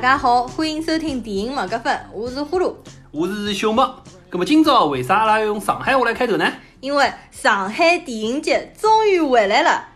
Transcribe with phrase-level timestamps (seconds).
[0.00, 2.74] 家好，欢迎收听电影麦格芬，我是呼噜，
[3.10, 4.02] 我是小莫。
[4.30, 6.50] 那么今朝为啥阿拉要用上海话来开头呢？
[6.80, 9.88] 因为上海电影节终于回来了，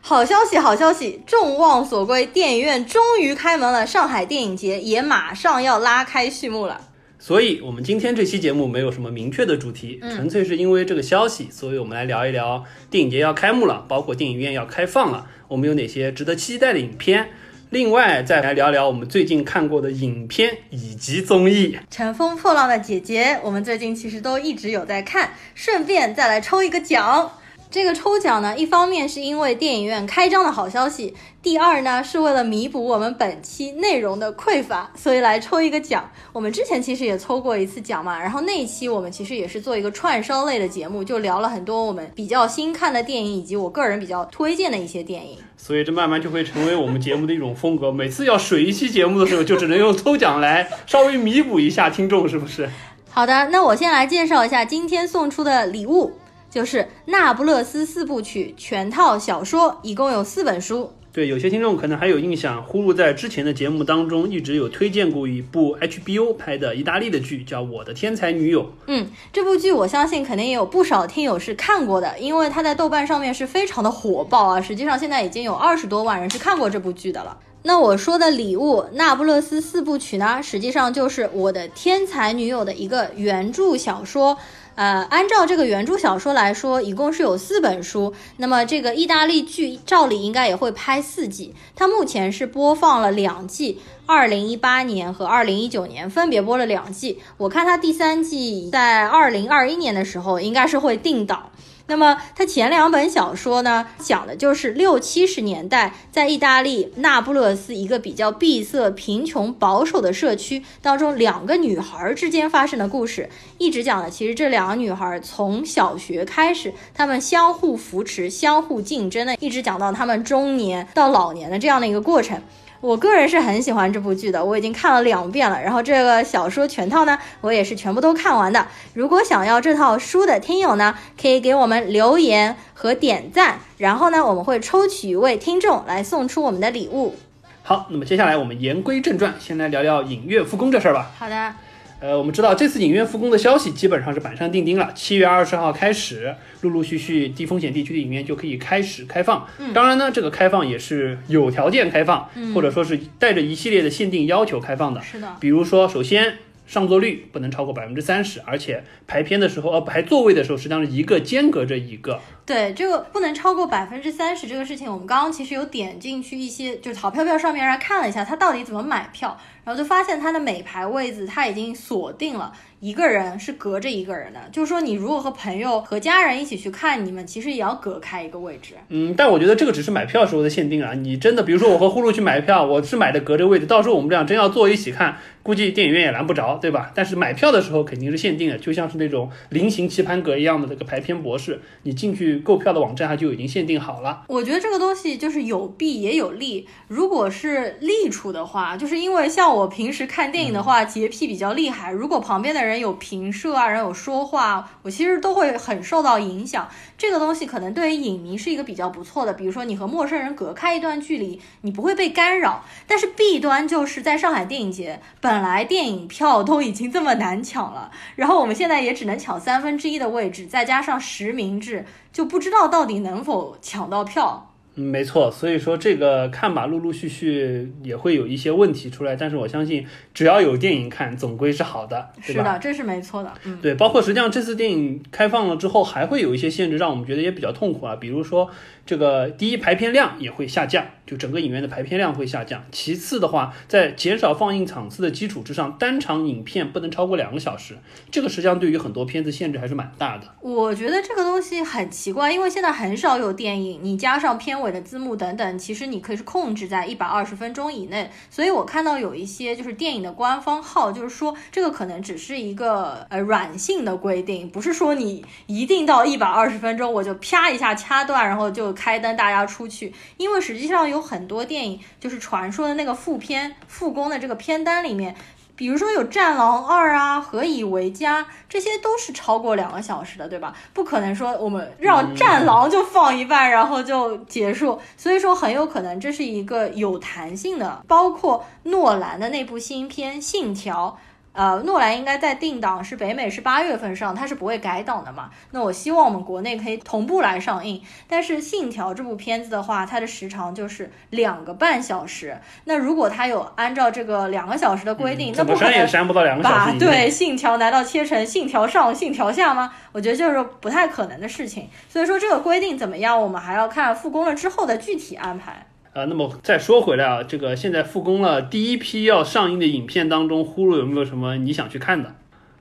[0.00, 6.80] 好消息，好消息，众望所归，电影院终于开门了，上海电影节也马上要拉开序幕了。
[7.18, 17.30] 所以，我们今天这期节目没有什么明确的主题，纯粹是因为这个消息，所以我们来聊一聊电影节要开幕了，包括电影院要开放了，我们有哪些值得期待的影片。
[17.70, 27.30] 另外，再来聊聊我们最近看过的影片以及综艺，《乘风破浪的姐姐》，我们最近其实都一直有在看，顺便再来抽一个奖。
[27.70, 36.10] 这个抽奖呢，一方面是因为电影院开张的好消息，第二呢是为了弥补我们本期内容的匮乏，所以来抽一个奖。
[36.32, 45.36] 我们之前其实也抽过一次奖嘛，然后那一期我们其实也是做一个串烧类的节目，就聊了很多我们比较新看的电影，以及我个人比较推荐的一些电影。
[45.58, 52.70] 所以这慢慢就会成为我们节目的一种风格，每次要水一期节目的时候，就只能用抽奖来稍微弥补一下听众，是不是？
[53.10, 56.14] 好的，那我先来介绍一下今天送出的礼物。
[56.50, 60.92] 就是《那不勒斯四部曲》全套小说，一共有四本书。
[61.10, 68.62] 对，有些听众可能还有印象，呼噜在之前的节目当中一直有推荐过一部 HBO 拍的意大利的剧，叫《我的天才女友》。
[68.86, 74.60] 嗯，这部剧我相信肯定也有不少听友是看过的，因为它在豆瓣上面是非常的火爆啊。
[74.60, 77.36] 实际上现在已经有二十多万人是看过这部剧的了。
[77.64, 84.38] 那我说的礼物《那不勒斯四部曲》呢，实际上就是《我的天才女友》的一个原著小说。
[84.78, 88.14] 呃，按照这个原著小说来说，一共是有四本书。
[88.36, 91.52] 那么这个意大利剧照理应该也会拍四季。
[91.74, 97.18] 它目前是播放了两季，二零一八年和二零一九年分别播了两季。
[97.38, 101.50] 我看它第三季在二零二一年的时候应该是会定档。
[101.88, 113.30] 那么，它前两本小说呢，讲的就是六七十年代在意大利那不勒斯一个比较闭塞、贫穷、保守的社区当中，两个女孩之间发生的故事。
[113.56, 122.38] 一直讲的，其实这两个女孩从小学开始，她们相互扶持、相互竞争的，一直讲到她们中年到老年的这样的一个过程。
[122.80, 125.60] 我个人是很喜欢这部剧的，我已经看了两遍了。
[125.60, 128.66] 然后这个小说全套呢，我也是全部都看完的。
[128.94, 137.16] 如果想要这套书的听友呢，可以给我们留言和点赞，然后呢，我们会抽取一位听众来送出我们的礼物。
[137.62, 141.10] 好，那么接下来我们言归正传，先来聊聊影月复工这事儿吧。
[141.18, 141.54] 好的。
[142.00, 149.46] 呃，我们知道这次影院复工的消息基本上是板上钉钉了，七月二十号开始，陆陆续续低风险地区的影院就可以开始开放。
[149.74, 155.00] 当然呢，这个开放也是有条件开放，或者说是带着一系列的限定要求开放的。
[155.02, 156.38] 是的，比如说，首先。
[156.68, 162.20] 上座率不能超过百分之三十，而且排片的时候，呃，排座位的时候，实际上是一个间隔着一个。
[162.48, 172.50] 对，这个不能超过百分之三十这个事情，我们刚刚其实有点进去一些，就是淘票票上面来看了一下，它到底怎么买票，然后就发现它的每排位置它已经锁定了。
[172.80, 178.74] 一个人是隔着一个人的，就是说你如果和朋友和家人一起去看，你们其实也要隔开一个位置。
[178.88, 180.94] 嗯，但我觉得这个只是买票时候的限定啊。
[180.94, 186.92] 你真的，比如说我和呼噜去买票，我是买的隔着位置，到时候我们俩真要坐一起看，估计电影院也拦不着，对吧？
[186.94, 194.22] 但是买票的时候肯定是限定的，就像是那种菱形棋盘格一样的这个排片博士，你进去购票的网站它就已经限定好了。
[194.28, 196.68] 我觉得这个东西就是有弊也有利。
[196.86, 202.68] 如果是利处的话，就是因为像我平时看电影的话，洁癖比较厉害，如果旁边的人。
[202.68, 206.68] 人有评射啊，人有说话，我其实都会很受到影响。
[206.98, 212.62] 这个东西可能对于影迷是一个比较不错的，比如说你和陌生人隔开一段距离，你不会被干扰。
[212.86, 221.86] 但是弊端就是在上海电影节，本来电影票都已经这么难抢了，然后我们现在也只能抢三分之一的位置，再加上实名制，
[222.18, 224.50] 就不知道到底能否抢到票。
[224.78, 233.32] 没错，所以说这个看吧，陆陆续续也会有一些问题出来，但是我相信只要有电影看，总归是好的，是的，这是没错的。
[233.44, 238.50] 嗯，对，包括实际上这次电影开放了之后，还会有一些限制，让我们觉得也比较痛苦啊，比如说。
[238.88, 242.64] 这个第一排片量也会下降，就整个影院的排片量会下降。
[242.72, 247.76] 其次的话，在减少放映场次的基础之上，单场影片不能超过两个小时。
[248.10, 250.26] 这个实际上对于很多片子限制还是蛮大的。
[250.40, 258.10] 我觉得这个东西很奇怪，因为现在很少有电影，你加上片尾的字幕等等，其实你可以是控制在一百二十分钟以内。
[258.30, 268.68] 所以我看到有一些就是电影的官方号，就是说这个可能只是一个呃软性的规定，不是说你一定到一百二十分钟我就啪一下掐断，然后就。
[268.78, 275.16] 开灯，大家出去，因为实际上有很多电影，就是传说的那个副片、复工的这个片单里面，
[275.58, 280.54] 比如说有《战狼二》啊，《何以为家》，这些都是超过两个小时的，对吧？
[280.72, 284.80] 不可能说我们让《战狼》就放一半，然后就结束。
[284.96, 290.96] 所以说，很有可能这是一个有弹性的，包括诺兰的那部新片《信条》。
[291.32, 295.30] 呃，诺兰应该在定档是北美是八月份上，它是不会改档的嘛。
[295.52, 297.80] 那我希望我们国内可以同步来上映。
[298.08, 302.36] 但是《信条》这部片子的话，它的时长就是两个半小时。
[302.64, 306.78] 那如果它有按照这个两个小时的规定，那不删也删不到两个小时。
[306.78, 309.72] 对，《信条》难道切成《信条上》《信条下》吗？
[309.92, 311.68] 我觉得就是不太可能的事情。
[311.88, 315.66] 所以说这个规定怎么样，我们还要看复工了之后的具体安排。
[315.98, 322.14] 啊，那么再说回来啊，这个现在复工了，第一批要上映的影片当中，呼噜有没有什么你想去看的？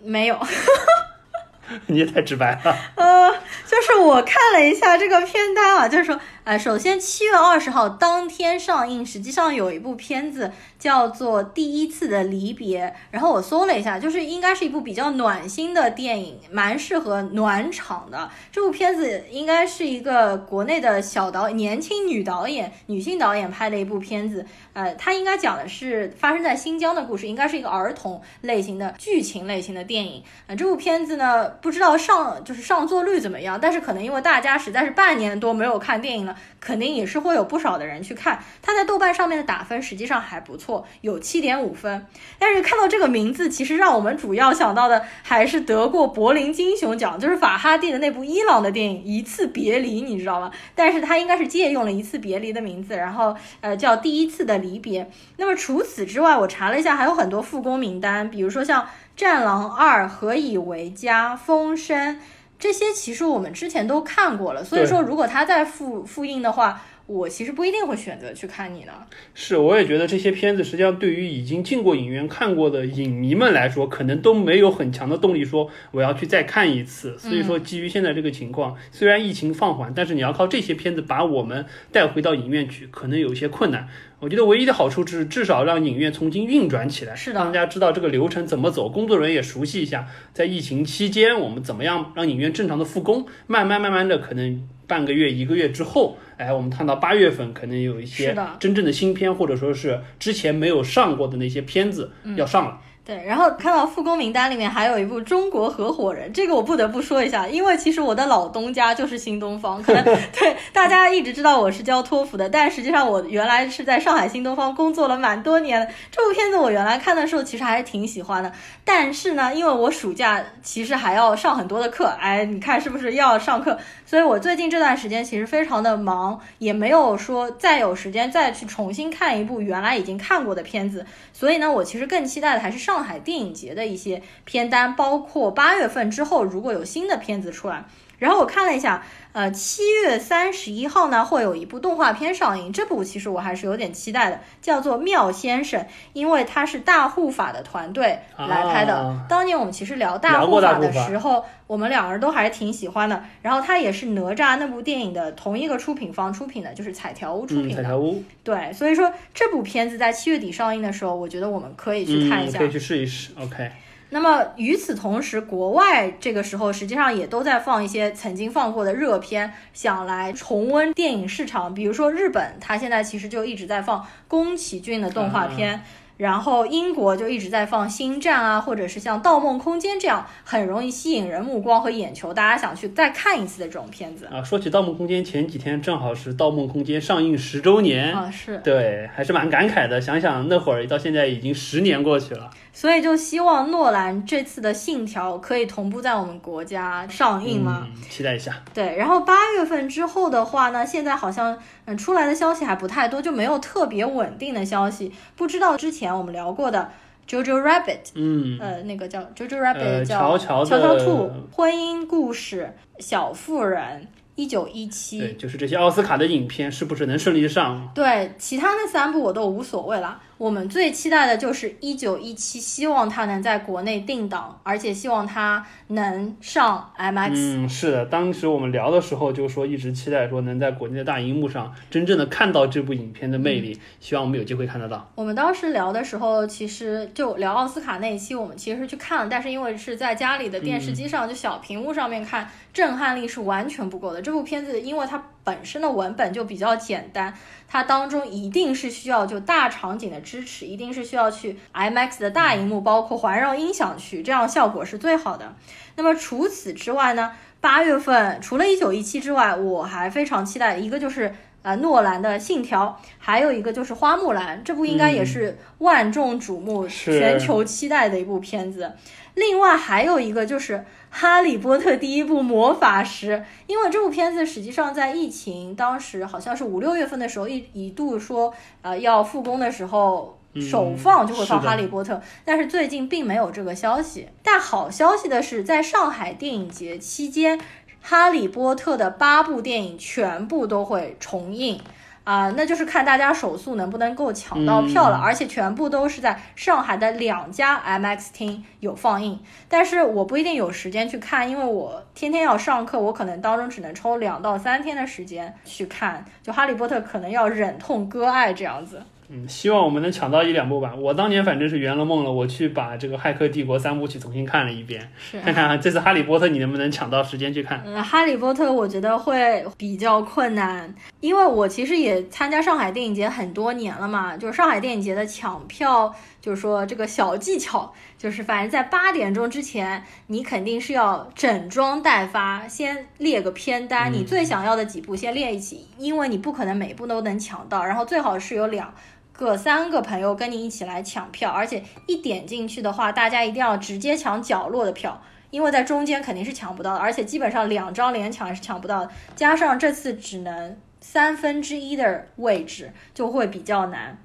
[0.03, 0.39] 没有。
[1.85, 2.75] 你也太直白了。
[2.95, 3.29] 呃，
[3.67, 10.49] 就是我看了一下这个片单啊，就是说，呃，首先七月二十号当天上映，实际上有一部片子
[10.79, 18.31] 叫做《第一次的离别》，然后我搜了一下，就是应该是一部比较暖心的电影，蛮适合暖场的。
[18.49, 24.45] 这部片子应该是一个国内的小导年轻女导演、女性导演拍的一部片子。
[24.71, 30.23] 呃，它应该讲的是发生在新疆的故事，应该是一个儿童类型的剧情类型的电影。
[30.45, 38.43] 呃，这部片子呢，不知道上就是上座率怎么样，但是可能因为大家实在是半年多没有看电影了，肯定也是会有不少的人去看。
[38.61, 42.05] 它在豆瓣上面的打分实际上还不错，有七点五分。
[42.37, 50.51] 但是看到这个名字，其实让我们主要想到的还是得过柏林金熊奖，就是法哈蒂的那部伊朗的电影《一次别离》，你知道吗？
[50.75, 54.57] 但是它应该是借用了一次别离的名字，然后呃叫第一次的。
[54.57, 55.07] 离别。
[55.37, 58.81] 那么除此之外，我查了一下，还有很多复工名单，比如说像
[59.15, 62.15] 《战狼二》《何以为家》《风声》
[62.59, 64.63] 这些，其实我们之前都看过了。
[64.63, 68.91] 所以说，如果他再复复印的话，我其实不一定会选择去看你呢。
[69.33, 77.17] 是，我也觉得这些片子实际上对于已经进过影院看过的影迷们来说，可能都没有很强的动力说我要去再看一次。
[77.17, 83.87] 所以说，基于现在这个情况，虽然疫情放缓，但是你要靠这些片子把我们带回到影院去，可能有一些困难。
[84.19, 96.17] 我觉得唯一的好处是至少让影院重新运转起来，是的，让大家知道这个流程怎么走，工作人员也熟悉一下，在疫情期间我们怎么样让影院正常的复工，慢慢慢慢的可能半个月一个月之后。
[96.37, 102.79] 哎，我们看到八月份可能有一些真正的新片，或者说是之前没有上过的那些片子要上了。
[103.07, 110.03] 对，然后看到复工名单里面还有一部《中国合伙人》，这个我不得不说一下，因为其实我的老东家就是新东方，可能
[110.37, 115.87] 对大家一直知道我是教托福的，但实际上我原来是在上海新东方工作了蛮多年的。
[116.11, 118.51] 这部片子我原来看的时候其实还是挺喜欢的，
[118.83, 123.79] 但是呢，因为我暑假其实还要上很多的课，哎，你看是不是要上课？
[124.05, 131.05] 所以我最近这段时间其实非常的忙，也没有说再有时间再去重新看一部原来已经看过的片子。
[131.31, 137.85] 所以呢，我其实更期待的还是上上海电影节的一些片单，包括八月份之后如果有新的片子出来。
[138.17, 145.81] 然后我看了一下，呃，七月三十一号呢会有一部动画片上映，这部其实我还是有点期待的，叫做《妙先生》，
[146.13, 149.25] 因为它是大护法的团队来拍的。
[149.29, 153.23] 当年我们其实聊大护法的时候，我们两个人都还是挺喜欢的。
[153.43, 157.75] 然后它也是哪吒那部电影的同一个出品方出品的，就是彩条屋出品的。
[157.75, 158.23] 彩条屋。
[158.43, 163.31] 对，所以说这部片子在七月底上映的时候，我觉得我们可以去看一下，可以去试一试。
[163.39, 163.69] OK。
[164.09, 171.73] 那么与此同时，国外这个时候实际上也都在放一些曾经放过的热片，想来重温电影市场。
[171.73, 175.83] 比如说日本，它现在其实就一直在放宫崎骏的动画片。
[176.17, 184.43] 然后英国就一直在放《星战》啊，或者是像《盗梦空间》这样很容易吸引人目光和眼球，大家想去再看一次的这种片子啊。
[184.43, 190.01] 说起《盗梦空间》，前几天正好是《盗梦空间》上映十周年啊，是对，还是蛮感慨的。
[190.01, 197.87] 想想那会儿到现在已经十年过去了，所以就希望诺兰这次的《信条》可以同步在我们国家上映吗？
[198.07, 198.53] 期待一下。
[198.71, 206.15] 对，然后八月份之后的话呢，现在好像嗯出来的消息还不太多，就没有特别稳定的消息，不知道之前。
[206.15, 206.91] 我们聊过的
[207.27, 214.07] Jojo Rabbit，嗯，呃，那个叫 Jojo Rabbit，叫乔乔乔乔兔，婚姻故事，小妇人。
[214.35, 217.89] 一九一七，对，就是这些奥斯卡的影片是不是能顺利上？
[217.95, 220.21] 对，其他那三部我都无所谓了。
[220.37, 227.31] 我们最期待的就是一九一七，希望它能在国内定档，而且希望它能上 MX。
[227.33, 235.09] 嗯，是的，当时我们聊的时候就说一直期待说能在国内的大荧幕上真正的看到这部影片的魅力，希望我们有机会看得到。
[235.15, 244.21] 我们当时聊的时候，其实就聊奥斯卡那一期，我们其实去看了，但是因为是在家里的电视机上，就小屏幕上面看，震撼力是完全不够的。
[244.21, 247.33] 这部片子，因为它本身的文本就比较简单，
[247.69, 255.55] 它当中一定是需要就大场景的支持，一定是需要去 IMAX 的大荧幕，包括环绕音响去，这样效果是最好的。
[255.95, 268.91] 那么除此之外呢，八月份除了《一九一七》之外，我还非常期待一个就是呃诺兰的《信条》，还有一个就是《花木兰》，这部应该也是万众瞩目、是全球期待的一部片子。
[269.37, 270.73] 另外还有一个就是
[271.09, 273.31] 《哈利波特》第一部《魔法师》，
[273.67, 280.33] 因为这部片子实际上在疫情当时好像是五六月份的时候一一度说呃要复工的时候。
[280.59, 284.27] 首放就会放《哈利波特》但是最近并没有这个消息。
[284.41, 287.59] 但好消息的是，在上海电影节期间，
[288.01, 291.79] 《哈利波特》的八部电影全部都会重映。
[292.27, 299.39] 啊、那就是看大家手速能不能够抢到票了，嗯而且全部都是在上海的两家 IMAX 厅有放映。
[299.69, 306.25] 但是我不一定有时间去看，因为我天天要上课，我可能当中只能抽两到三天的时间去看。
[306.43, 309.01] 就《哈利波特》可能要忍痛割爱这样子。
[309.29, 310.93] 嗯，希望我们能抢到一两部吧。
[310.95, 317.83] 我当年反正是圆了梦了，我去把这个《骇客帝国》三部曲重新看了一遍，是看看这次《哈利波特》你能不能抢到时间去看。
[317.85, 338.93] 嗯，哈利波特我觉得会比较困难，因为我其实也参加上海电影节很多年了嘛，就是上海电影节的抢票，就是说这个小技巧，就是反正在八点钟之前，你肯定是要整装待发，先列个片单，你最想要的几部先列一起，因为你不可能每部都能抢到，然后最好是有两。
[339.37, 354.17] 个三个朋友跟你一起来抢票，而且一点进去的话，大家一定要直接抢角落的票，因为在中间肯定是抢不到的，而且基本上两张连抢也是抢不到的，加上这次只能三分之一的位置，就会比较难。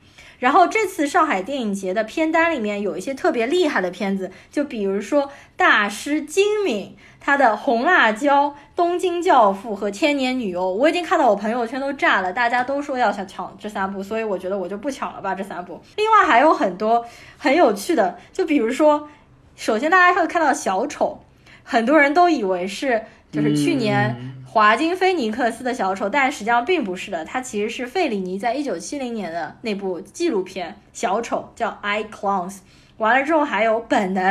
[0.42, 15.80] 然后这次上海电影节的片单里面有一些特别厉害的片子，就比如说大师金敏他的《红辣椒》《东京教父》和《千年女优》，我已经看到我朋友圈都炸了，大家都说要想抢这三部，所以我觉得我就不抢了吧这三部。
[15.94, 17.06] 另外还有很多
[17.38, 19.08] 很有趣的，就比如说，
[19.54, 21.20] 首先大家会看到小丑，
[21.62, 24.41] 很多人都以为是就是去年。
[24.52, 32.50] 华金菲尼克斯的小丑，但实际上并不是的，它其实是费里尼在一九七零年的那部纪录片《小丑》，叫《I Clowns》。
[32.98, 34.22] 完了之后还有《本能》，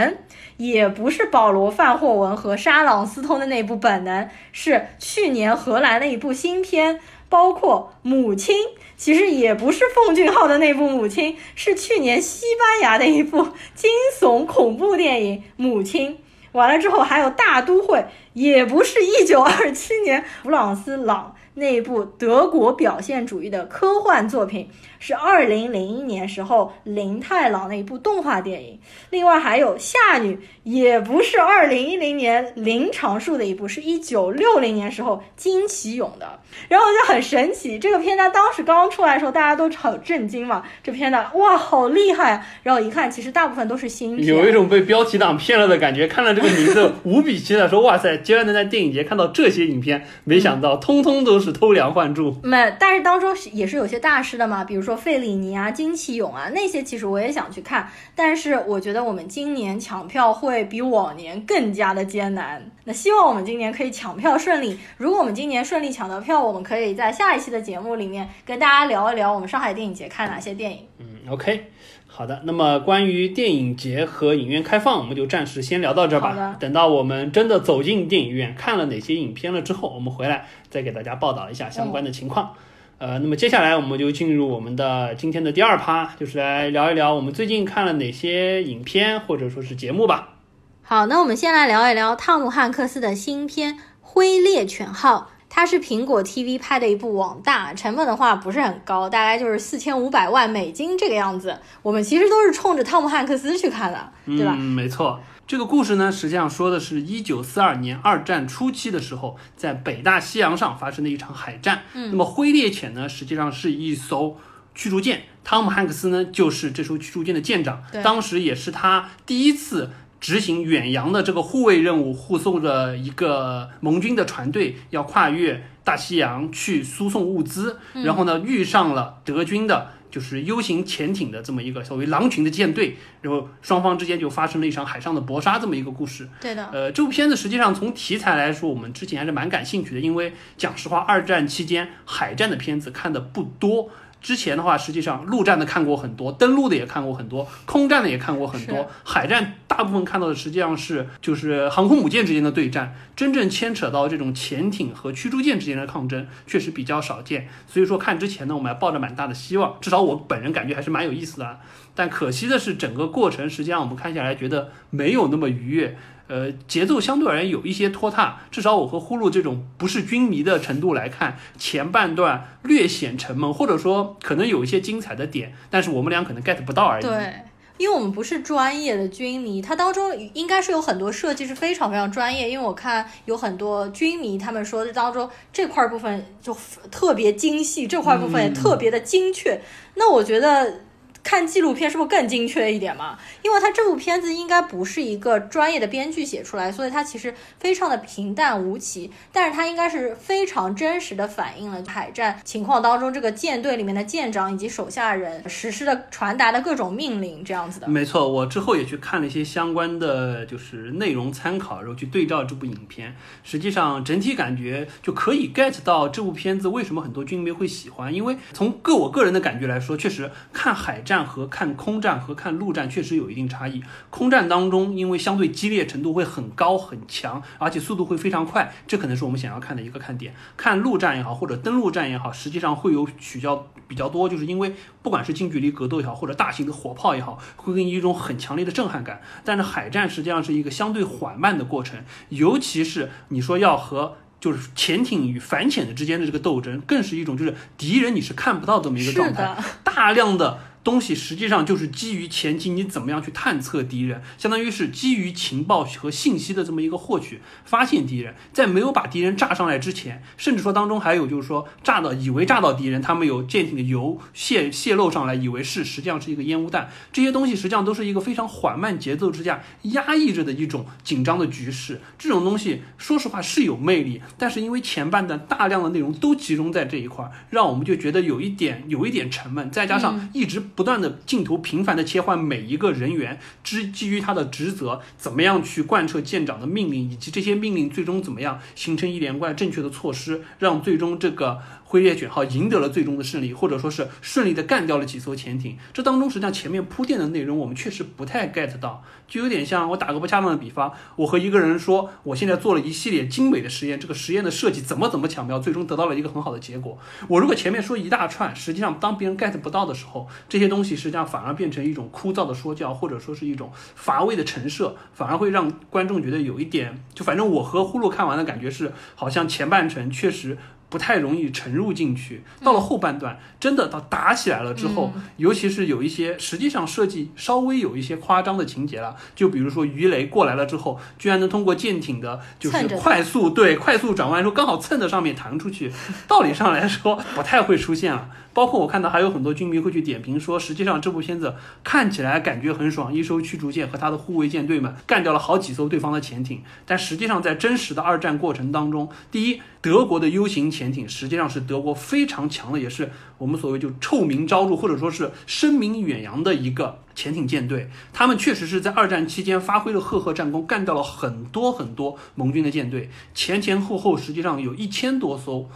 [0.57, 6.99] 也不是保罗范霍文和沙朗斯通的那部《本能》，是去年荷兰的一部新片。
[7.27, 8.55] 包括《母亲》，
[8.97, 16.11] 其实也不是奉俊昊的那部《母亲》，是去年西班牙的一部惊悚恐怖电影《母亲》。
[16.53, 17.97] 完了之后还有《大都会》，
[18.33, 28.79] 也不是一九二七年弗朗斯朗那一部德国表现主义的科幻作品，是二零零一年时候林太郎的一部动画电影。
[29.09, 36.39] 另外还有《夏女》，也不是二零一零年林长树的一部，是一九六零年时候金奇勇的。
[36.67, 42.45] 然后就很神奇，这个片单当时刚刚出来的时候，大家都很震惊嘛，这片单哇好厉害啊！
[42.63, 46.07] 然后一看，其实大部分都是新片，有一种被标题党骗了的感觉。
[46.07, 52.35] 看了这个名字， 无比期待，说哇塞，居然能在电影节看到这些影片，没想到通通都是偷梁换柱。
[52.43, 62.63] 没，但是当中也是有些大师的嘛，比如说费里尼啊、金奇勇啊，那些其实我也想去看，但是我觉得我们今年抢票会比往年更加的艰难。
[62.83, 64.79] 那希望我们今年可以抢票顺利。
[64.97, 70.79] 如果我们今年顺利抢到票，我们可以在下一期的节目里面跟大家聊一聊我们上海电影节看哪些电影。
[70.99, 71.71] 嗯，OK，
[72.13, 72.41] 好的。
[72.43, 76.57] 那么关于电影节和影院开放，我们就暂时先聊到这儿吧。
[76.59, 82.53] 等到我们真的走进电影院，看了哪些影片了之后，我们回来再给大家报道一下相关的情况。
[82.97, 90.35] 呃，那么接下来我们就进入我们的今天的第二趴，就是来聊一聊我们最近看了哪些影片或者说是节目吧。
[90.83, 95.31] 好，那我们先来聊一聊汤姆汉克斯的新片《灰猎犬号》。
[95.53, 101.59] 它是苹果 TV 拍的一部网大，成本的话不是很高，大概就是四千五百万美金这个样子。
[101.81, 104.55] 我们其实都是冲着汤姆汉克斯去看的，对吧？
[104.57, 105.19] 嗯，没错。
[105.45, 111.81] 这个故事呢，实际上说的是一九四二年二战初期的时候，在北大西洋上发生的一场海战。
[111.93, 114.37] 嗯，那么灰猎犬呢，实际上是一艘
[114.73, 119.89] 驱逐舰，汤姆汉克斯呢就是这艘驱逐舰的舰长对，当时也是他第一次。
[120.21, 136.29] 执行远洋的这个护卫任务，护送着一个盟军的船队要跨越大西洋去输送物资，然后呢遇上了德军的，就是 U 型潜艇的这么一个所谓狼群的舰队，然后双方之间就发生了一场海上的搏杀这么一个故事。
[136.39, 143.89] 对的，呃，这部片子实际上从题材来说，我们之前还是蛮感兴趣的，因为讲实话，二战期间海战的片子看的不多。
[144.21, 157.47] 之前的话，实际上陆战的看过很多，登陆的也看过很多，空战的也看过很多，海战大部分看到的实际上是就是航空母舰之间的对战，真正牵扯到这种潜艇和驱逐舰之间的抗争，确实比较少见。
[157.67, 161.59] 所以说看之前呢，我们还抱着蛮大的希望，至少我本人感觉还是蛮有意思的。
[161.95, 165.97] 但可惜的是，整个过程实际上我们看下来觉得没有那么愉悦。
[166.31, 177.03] 呃，节奏相对而言有一些拖沓，至少我和呼噜这种不是军迷的程度来看，前半段略显沉闷，或者说可能有一些精彩的点，但是我们俩可能 get 不到而已。
[177.03, 177.33] 对，
[177.75, 186.55] 因为我们不是专业的军迷，它当中应该是有很多设计是非常非常专业，因为我看有很多军迷他们说的当中这块部分就
[186.89, 189.61] 特别精细，这块部分也特别的精确，
[189.95, 190.79] 那我觉得。
[191.23, 193.17] 看纪录片是不是更精确一点嘛？
[193.43, 199.11] 因为它这部片子应该不是一个专业的编剧写出来，所以它其实非常的平淡无奇。
[199.31, 207.87] 但是它应该是非常真实的反映了海战情况当中这个舰队里面的舰长以及手下人实施的传达的各种命令这样子的。
[207.87, 213.15] 没错，我之后也去看了一些相关的就是内容参考，然后去对照这部影片。
[213.43, 221.10] 实际上整体感觉就可以 get 到这部片子为什么很多军迷会喜欢，因为从个我个人的感觉来说，确实看海战。
[221.11, 223.83] 战和看空战和看陆战确实有一定差异。
[224.09, 230.33] 空战当中，因为相对激烈程度会很高很强，而且速度会非常快，这可能是我们想要看的一个看点。
[230.55, 239.21] 看陆战也好，或者登陆战也好，实际上会有取消比较多，就是因为不管是近距离格斗也好，或者大型的火炮也好，会给你一种很强烈的震撼感。
[239.43, 241.99] 但是海战实际上是一个相对缓慢的过程，
[242.29, 250.59] 尤其是你说要和就是潜艇与反潜的之间的这个斗争，更是一种就是敌人你是看不到这么一个状态，大量的。
[250.83, 272.01] 东西实际上就是基于前期你怎么样去探测敌人，相当于是基于情报和信息的这么一个获取，发现敌人，在没有把敌人炸上来之前，甚至说当中还有就是说炸到以为炸到敌人，他们有舰艇的油泄泄漏上来，以为是实际上是一个烟雾弹，这些东西实际上都是一个非常缓慢节奏之下压抑着的一种紧张的局势。
[272.17, 280.70] 这种东西说实话是有魅力，但是因为前半段大量的内容都集中在这一块，让我们就觉得有一点有一点沉闷，再加上一直。
[280.75, 291.59] 不断的镜头频繁的切换每一个人员，之基于他的职责，怎么样去贯彻舰长的命令，以及这些命令最终怎么样形成一连贯正确的措施，让最终这个。
[291.91, 295.77] 灰猎犬号赢得了最终的胜利，或者说是顺利的干掉了几艘潜艇。
[295.91, 306.97] 这当中实际上前面铺垫的内容，我们确实不太 get 到，就有点像我打个不恰当的比方，我和一个人说，我现在做了一系列精美的实验，这个实验的设计怎么怎么巧妙，最终得到了一个很好的结果。
[307.27, 320.57] 我如果前面说一大串，实际上当别人 get 不到的时候，这些东西实际上反而变成一种枯燥的说教，或者说是一种乏味的陈设，反而会让观众觉得有一点，就反正我和呼噜看完的感觉是，好像前半程确实。
[320.91, 335.89] 不太容易沉入进去，到了后半段，真的到打起来了之后，尤其是有一些实际上设计稍微有一些夸张的情节了，就比如说鱼雷过来了之后，居然能通过舰艇的，就是快速对快速转弯时候刚好蹭的上面弹出去，
[336.27, 338.29] 道理上来说不太会出现了。
[338.53, 346.61] 包括我看到还有很多军迷会去点评说，实际上这部片子看起来感觉很爽，一艘驱逐舰和它的护卫舰队们干掉了好几艘对方的潜艇。
[346.85, 357.89] 但实际上在真实的二战过程当中，第一，德国的 U 型潜艇实际上是德国非常强的，也是我们所谓就臭名昭著或者说是声名远扬的一个潜艇舰队。
[358.13, 365.69] 他们确实是在二战期间发挥了赫赫战功，干掉了很多很多盟军的舰队，前前后后实际上有一千多艘。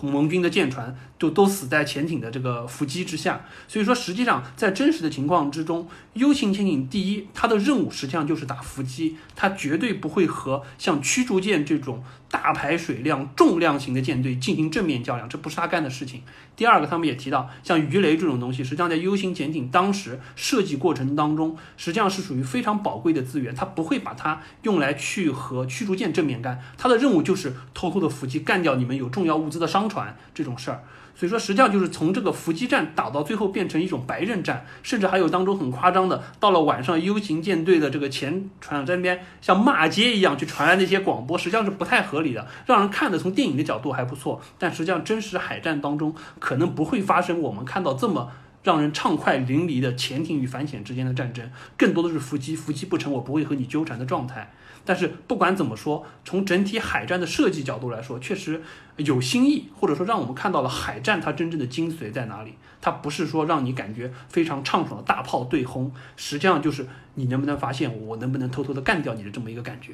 [0.00, 12.02] 盟军的舰船就都死在潜艇的这个伏击之下，所以说实际上在真实的情况之中，U 型潜艇第一，它的任务实际上就是打伏击，它绝对不会和像驱逐舰这种。
[12.32, 16.22] 大排水量、重量型的舰队进行正面较量，这不是他干的事情。
[16.56, 30.82] 第二个，他们也提到，像鱼雷这种东西，实际上在 U 型潜艇当时设计过程当中，实际上是属于非常宝贵的资源，它不会把它用来去和驱逐舰正面干，它的任务就是偷偷的伏击，干掉你们有重要物资的商船这种事儿。
[31.14, 48.30] 所以说，实际上就是从这个伏击战打到最后变成一种白刃战，甚至还有当中很夸张的，到了晚上 U 型舰队的这个前船长在那边像骂街一样去传来那些广播，实际上是不太合理的，让人看的从电影的角度还不错，但实际上真实海战当中可能不会发生我们看到这么
[48.62, 54.52] 让人畅快淋漓的潜艇与反潜之间的战争，更多的是伏击，伏击不成我不会和你纠缠的状态。
[54.84, 58.62] 但是不管怎么说，从整体海战的设计角度来说，确实
[58.96, 62.54] 有新意，或者说让我们看到了海战它真正的精髓在哪里。
[62.80, 69.92] 它不是说让你感觉非常畅爽的大炮对轰，实际上就是你能不能发现我能不能偷偷的干掉你的这么一个感觉。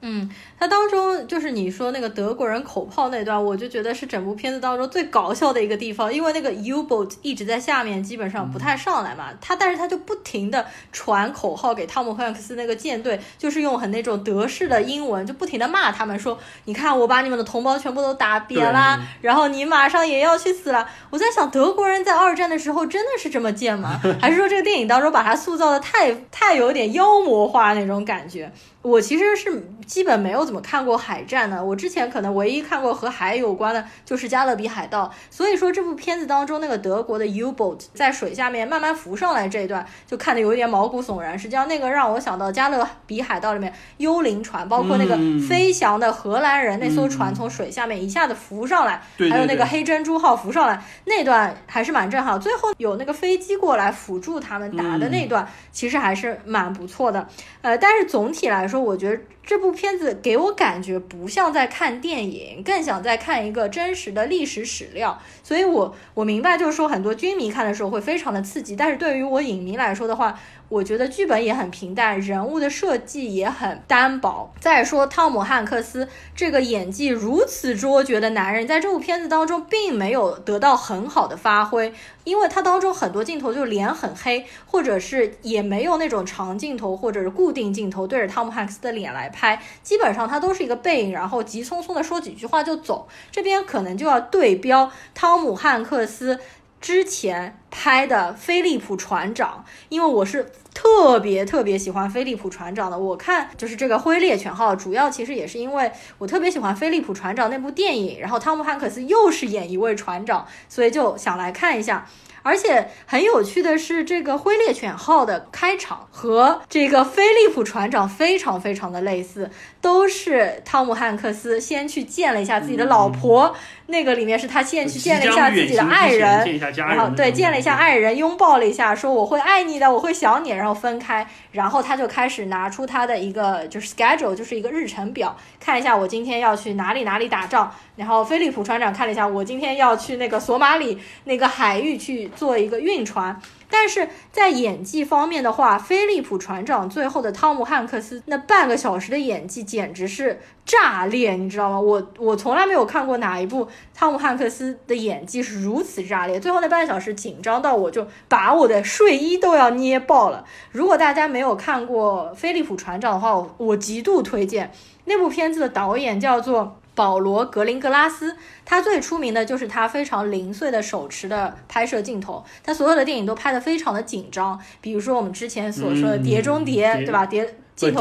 [0.00, 20.88] 嗯，它当中就是你说那个德国人口炮那段，我就觉得是整部片子当中最搞笑的一个地方，因为那个 U-boat 一直在下面，基本上不太上来嘛，他但是他就不停的传口号给汤姆汉克斯那个舰队，就是用很那种德式的英文，就不停的骂他们说，你看我把你们的同胞全部都打扁啦，然后你马上也要去死了。
[21.10, 24.00] 我在想，德国人在二战的时候真的是这么贱吗？
[24.22, 28.52] 还是说这个电影当中把他塑造的太太有点妖魔化那种感觉？
[28.88, 41.38] 我其实是基本没有怎么看过海战的，我之前可能唯一看过和海有关的就是《加勒比海盗》，所以说这部片子当中那个德国的 U-boat 在水下面慢慢浮上来这一段，就看得有一点毛骨悚然。
[41.38, 52.38] 实际上那个让我想到《加勒比海盗》里面幽灵船，包括那个飞翔的荷兰人那艘船从水下面一下子浮上来，还有那个黑珍珠号浮上来那段还是蛮震撼。
[52.40, 57.26] 最后有那个飞机过来辅助他们打的那段，其实还是蛮不错的。
[57.62, 65.18] 呃，但是总体来说，我觉得这部片子给我感觉不像在看电影，更想在看一个真实的历史史料。
[65.42, 74.52] 所以我我明白，就是说很多军迷看的时候会非常的刺激，但是对于我影迷来说的话，我觉得剧本也很平淡，人物的设计也很单薄。
[74.60, 76.06] 再说汤姆汉克斯
[76.36, 81.90] 这个演技如此卓绝的男人，在这部片子当中并没有得到很好的发挥，
[82.24, 93.06] 因为他当中很多镜头就脸很黑，或者是也没有那种长镜头或者是固定镜头对着汤姆汉克斯的脸来拍，拍基本上他都是一个背影，然后急匆匆的说几句话就走。
[93.30, 96.40] 这边可能就要对标汤姆汉克斯。
[96.80, 102.96] 之前拍的《飞利浦船长》，因为我是特别特别喜欢飞利浦船长的。
[102.96, 112.06] 我看就是这个《灰猎犬号》，主要其实也是因为我特别喜欢飞利浦船长那部电影，然后汤姆汉克斯又是演一位船长，所以就想来看一下。
[112.42, 123.54] 而且很有趣的是，这个灰猎犬号的开场和这个菲利普船长非常非常的类似，都是汤姆汉克斯先去见了一下自己的老婆，
[123.90, 137.74] 那个里面是他先去见了一下自己的爱人，然后对见了一下爱人，拥抱了一下，说我会爱你的，我会想你，然后分开，然后他就开始拿出他的一个就是 schedule，就是一个日程表，看一下我今天要去哪里哪里打仗。
[137.96, 143.40] 然后菲利普船长看了一下，我今天要去那个索马里那个海域去做一个运船。
[143.70, 151.80] 但是在演技方面的话，飞利浦船长最后的汤姆汉克斯那半个小时的演技简直是炸裂，你知道吗？
[151.80, 156.40] 我我从来没有看过哪一部汤姆汉克斯的演技是如此炸裂。
[156.40, 160.44] 最后那半小时紧张到我就把我的睡衣都要捏爆了。
[160.72, 164.72] 如果大家没有看过飞利浦船长的话，我极度推荐
[165.04, 166.78] 那部片子的导演叫做。
[166.98, 177.24] 保罗·格林格拉斯，他最出名的就是他非常零碎的手持的拍摄镜头，他所有的电影都拍得非常的紧张，比如说我们之前所说的《碟中谍》，对吧？
[177.24, 177.54] 碟。
[177.78, 178.00] 镜头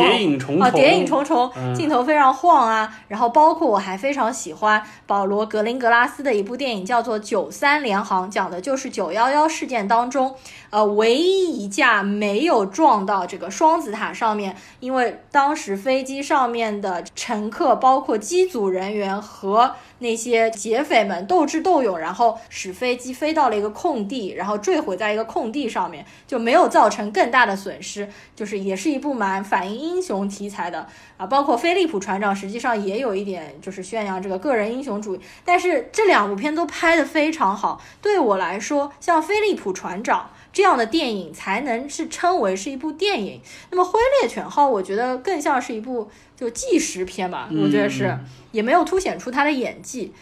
[0.59, 2.91] 啊，谍影重重，镜头非常晃啊。
[3.07, 10.35] 然后包括我还非常喜欢保罗格林格拉斯的一部电影，叫做《九三联航》，讲的就是九幺幺事件当中，
[10.71, 19.75] 呃，唯一一架没有撞到这个双子塔上面，因为当时飞机上面的乘客，包括机组人员和。
[19.99, 28.07] 那些劫匪们斗智斗勇，然后使飞机飞到了一个空地，然后坠毁在一个空地上面，就没有造成更大的损失。
[28.35, 35.19] 就是也是一部蛮反映英雄题材的啊，包括飞利浦船长，实际上也有一点就是宣扬这个个人英雄主义。
[35.43, 40.29] 但是这两部片都拍得非常好，对我来说，像飞利浦船长。
[40.53, 43.39] 这样的电影才能是称为是一部电影。
[43.69, 48.17] 那么《灰猎犬号》，我觉得更像是一部就纪实片吧，我觉得是，
[48.51, 50.13] 也没有凸显出他的演技。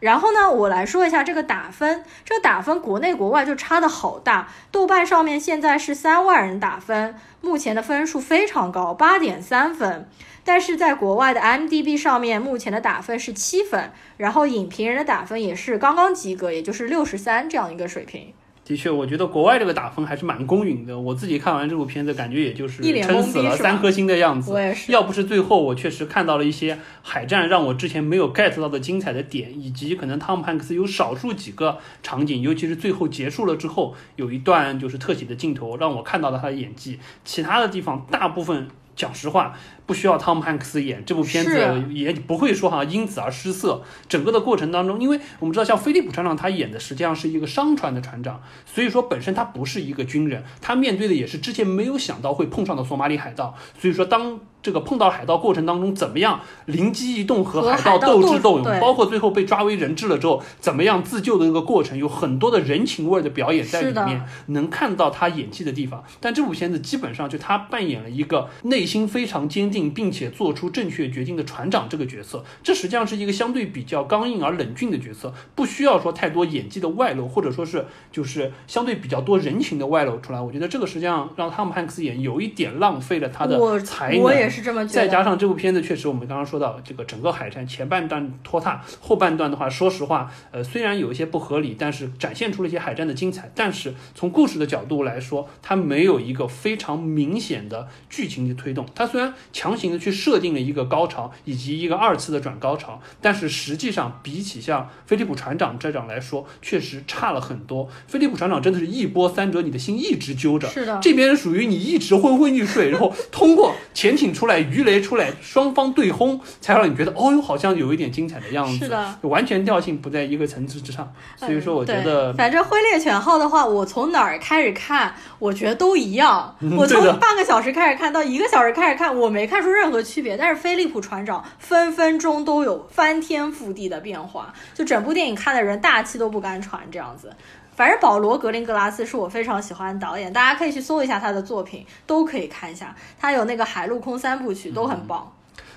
[0.00, 4.48] 然后呢，我来说一下这个打分，这个打分国内国外就差的好大。
[4.70, 10.08] 豆瓣上面现在是三万人打分，目前的分数非常高，八点三分。
[10.44, 18.34] 但是在国外的 IMDB 上面，目前的打分是七分，然后影评人的打分也是刚刚及格，也就是六十三这样一个水平。
[18.64, 20.98] 的确，我觉得国外这个打分还是蛮公允的。
[20.98, 24.52] 我自己看完这部片子，感觉也就是撑死了三颗星的样子。
[24.52, 24.90] 我也是。
[24.90, 36.98] 要不是最后我确实看到了一些海战让我之前没有 get 到的精彩的点，以及可能汤姆汉克斯有少数几个场景，尤其是最后结束了之后，有一段就是特写的镜头，让我看到了他的演技。
[37.24, 38.66] 其他的地方大部分。
[38.96, 43.82] 讲实话，不需要汤姆汉克斯演这部片子，也不会说哈因此而失色。
[44.08, 53.54] 整个的过程当中，因为我们知道，像菲利普船长他演的实际上是一个商船的船长，所以说本身他不是一个军人，他面对的也是之前没有想到会碰上的索马里海盗。
[53.78, 66.02] 所以说，当这个碰到海盗过程当中怎么样灵机一动和和海盗斗斗智斗勇，包括最后被抓为人质了之后怎么样自救的这个过程，有很多的人情味儿的表演在里面，能看到他演技的地方。
[66.18, 80.40] 但这部片子基本上就他扮演了一个内心非常坚定并且做出正确决定的船长这个角色，这实际上是一个相对比较刚硬而冷峻的角色，不需要说太多演技的外露，或者说是就是相对比较多人情的外露出来。
[80.40, 84.20] 我觉得这个实际上让汤姆汉克斯演有一点浪费了他的才能。
[84.20, 84.94] 我也是这么觉得。
[84.94, 93.50] 再加上这部片子确实，我们刚刚说到这个整个海战前半段拖沓，后半段的话，说实话，呃，虽然有一些不合理，但是展现出了一些海战的精彩。
[93.54, 98.84] 但是从故事的角度来说，它没有一个非常明显的剧情的推动。
[98.94, 107.88] 它虽然强行的去设定了一个高潮以及一个二次的转高潮，但是实际上比起像菲利普船长这样来说，确实差了很多。
[108.08, 110.68] 菲利普船长真的是一波三折，你的心一直揪着。
[110.68, 118.78] 是的，这边属于你一直昏昏欲睡，然后通过潜艇出来、鱼雷出来，双方对轰，才让你觉得哦哟，好像有一点精彩的样子。
[118.78, 121.12] 是的，完全调性不在一个层次之上。
[121.36, 126.56] 所以说，我觉对得反正灰猎犬号的话，我从哪儿开始看，我觉得都一样。
[126.76, 130.36] 我从半个小时开始看到一个小时开始看，我没看出任何区别。
[130.36, 137.34] 但是飞利浦船长分分钟都有翻天覆地的变化，就整部电影看的人大气都不敢喘这样子。
[137.76, 142.94] 反正保罗·格林格拉斯是我非常喜欢的导演，大家可以去搜一下他的作品，都可以看一下。
[143.18, 145.32] 他有那个海陆空三部曲，都很棒。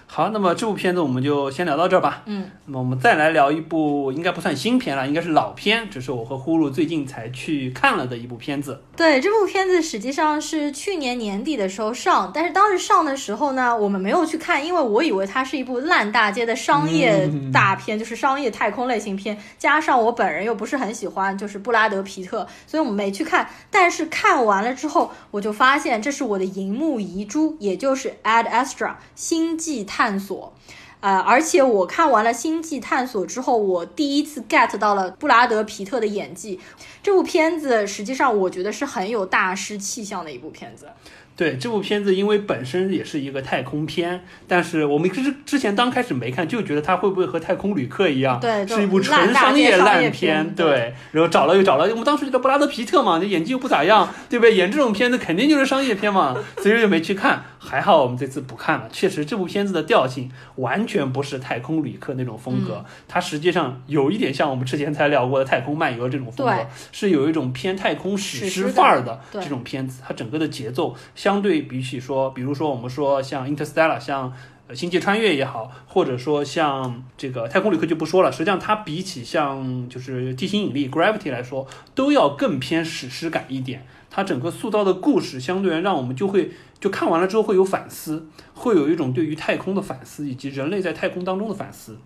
[0.08, 0.30] 好。
[0.30, 2.24] 那么这部片子我们就先聊到这儿吧。
[2.26, 8.82] 嗯，那么我们再来聊一部应该不算新片了，应该是老片，只是我和呼噜最近才去看了的一部片子。
[8.96, 23.48] 对，这部片子实际上是去年年底的时候上，但是当时上的时候呢，我们没有去看，因为我以为它是一部烂大街的商业大片，就是商业太空类型片，加上我本人又不是很喜欢就是布拉德皮特，所以我们没去看。
[23.70, 30.54] 但是看完了之后，我就发现这是我的荧幕遗珠，也就是 Ad Astra 星际探索。
[31.00, 36.60] 呃，而且我看完了《星际探索》之后，我第一次 get 到了布拉德皮特的演技。
[37.02, 40.88] 这部片子实际上我觉得是很有大师气象的一部片子。
[41.36, 54.56] 对这部片子，因为本身也是一个太空片，但是我们之之前刚开始没看，就觉得它会不会和《太空旅客》一样，对是一部纯商业烂片对，然后找了又找了，我们当时觉得布拉德皮特嘛，这演技又不咋样，对不对？
[54.56, 57.44] 演这种片子肯定就是商业片嘛，所以就没去看。
[57.68, 69.44] 还好我们这次不看了，确实这部片子的调性完全不是《太空旅客》那种风格，它实际上有一点像我们之前才聊过的《太空漫游》这种风格，是有一种偏太空史诗范儿的对。
[69.44, 74.34] 这种片子，它整个的节奏相对比起说，比如说我们说像《Interstellar》，像
[74.68, 83.86] 呃《星际穿越》也好，或者说像这个《太空旅客》就不说了，实际上它比起像就是《地心引力》（Gravity） 来说，都要更偏史诗感一点。
[84.18, 86.50] 它整个塑造的故事，相对来让我们就会
[86.80, 88.26] 就看完了之后会有反思，
[88.56, 92.00] 会有一种对于太空的反思，以及人类在太空当中的反思。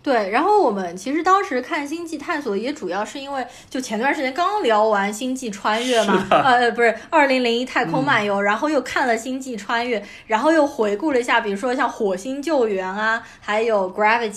[0.00, 14.30] 对，然后我们其实当时看《星际探索》也主要是因为，就前段时间刚聊完《星际穿越》嘛，呃，不是《二零零一太空漫游》然后又看了《星际穿越》，然后又回顾了一下，比如说像《火星救援》啊，还有《Gravity》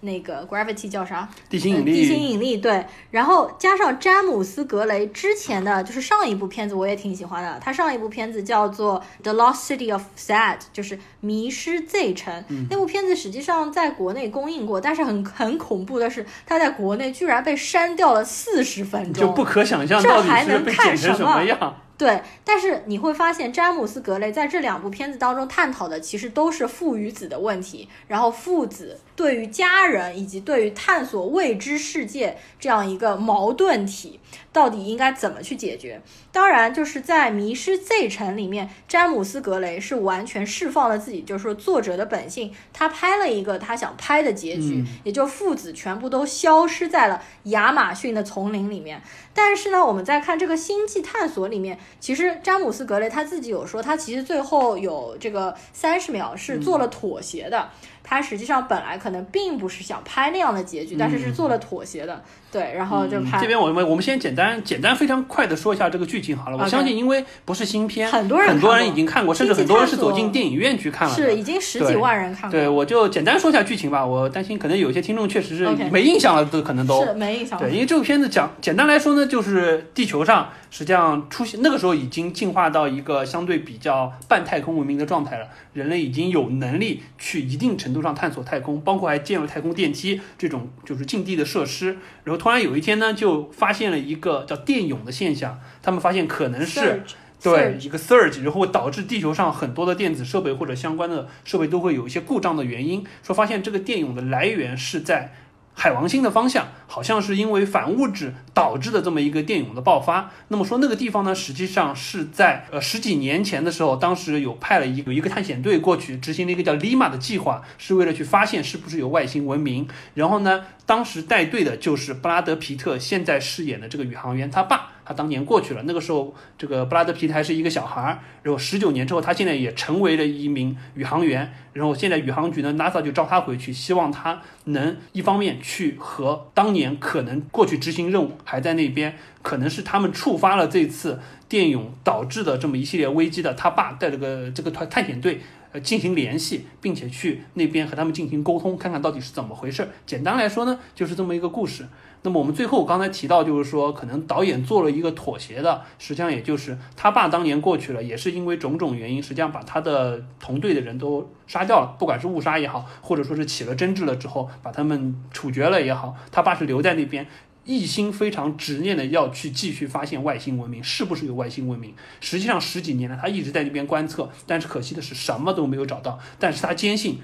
[0.00, 1.28] 那个《Gravity》叫啥？
[1.48, 12.44] 地心引呃地心力，引力对，然后加上詹姆斯·格雷之前的就是上一部片子我也挺喜欢的，他上一部片子叫做《The Lost City of Sad》，就是迷失 Z 城。
[12.70, 21.76] 那部片子实际上在国内公映过，但是很很恐怖的是，他在国内居然被删掉了四十分钟，就不可想象这到底是还能看被剪成什么什么样。
[21.98, 34.18] 对，但是你会发现，詹姆斯·格雷在这两部片子当中探讨的其实都是父与子的问题，然后父子对于家人以及对于探索未知世界这样一个矛盾体，
[34.52, 36.00] 到底应该怎么去解决？
[36.30, 49.02] 当然，就是在《迷失 Z 城》里面，詹姆斯·格雷是完全释放了自己，就是说作者的本性，他拍了一个他想拍的结局，也就父子全部都消失在了亚马逊的丛林里面。
[49.34, 57.68] 但是呢，我们在看这个《星际探索》里面，其实詹姆斯·格雷他自己有说，他其实最后有这个三十秒是做了妥协的。
[58.04, 62.22] 他实际上本来可能并不是想拍那样的结局，但是是做了妥协的。
[62.50, 66.56] 对，然后就拍、嗯这边我们我们先简单简单非常快的说一下这个剧情好了。
[66.58, 71.14] 我相信，因为不是新片，很多人很多人已经看过，甚至很多人是走进电影院去看了。
[71.14, 74.04] 是已经十几万人看过，对，我就简单说一下剧情吧。
[74.04, 77.58] 我担心可能有些听众确实是没印象了，都可能都是没印象。
[77.58, 91.98] 对，因为这部片子讲简单来说呢，就是地球上实际上出现那个时候已经进化到一个相对比较半太空文明的状态了，人类已经有能力去一定程度上探索太空，包括还建了太空电梯这种就是近地的设施。
[92.24, 97.02] 然后突然有一天呢，就发现了一个叫电涌的现象，他们发现可能是
[97.42, 103.04] 对一个 surge，然后导致地球上很多的电子设备或者相关的设备都会有一些故障的原因。
[103.22, 105.34] 说发现这个电涌的来源是在。
[105.74, 110.30] 海王星的方向好像是因为反物质导致的这么一个电涌的爆发。
[110.48, 119.88] 那么说那个地方呢，实际上是在呃十几年前的时候，当时有派了一有一个探险队过去执行了一个叫 Lima 的计划，是为了去发现是不是有外星文明。
[120.14, 124.91] 然后呢，当时带队的就是布拉德皮特现在饰演的这个宇航员他爸。
[125.04, 145.40] 他当年过去了，那个时候这个布拉德皮特还是一个小孩儿，然后十九年之后，他现在也成为了一名宇航员，然后现在宇航局呢，NASA 就招他回去，希望他能一方面去和当年可能过去执行任务还在那边，可能是他们触发了这次电涌导致的这么一系列危机的，他爸带了个这个团探险队
[145.72, 149.88] 呃进行联系，并且去那边和他们进行沟通，看看到底是怎么回事。
[150.06, 151.86] 简单来说呢，就是这么一个故事。
[152.24, 167.26] 那么我们最后刚才提到，就是说可能导演做了一个妥协的，实际上也就是他爸当年过去了，也是因为种种原因，实际上把他的同队的人都杀掉了，不管是误杀也好，或者说是起了争执了之后把他们处决了也好，他爸是留在那边，
[167.64, 171.92] 一心非常执念的要去继续发现外星文明，是不是有外星文明？
[172.20, 177.18] 实际上十几年了，他一直在那边观测，但是可惜的是什么都没有找到，但是他坚信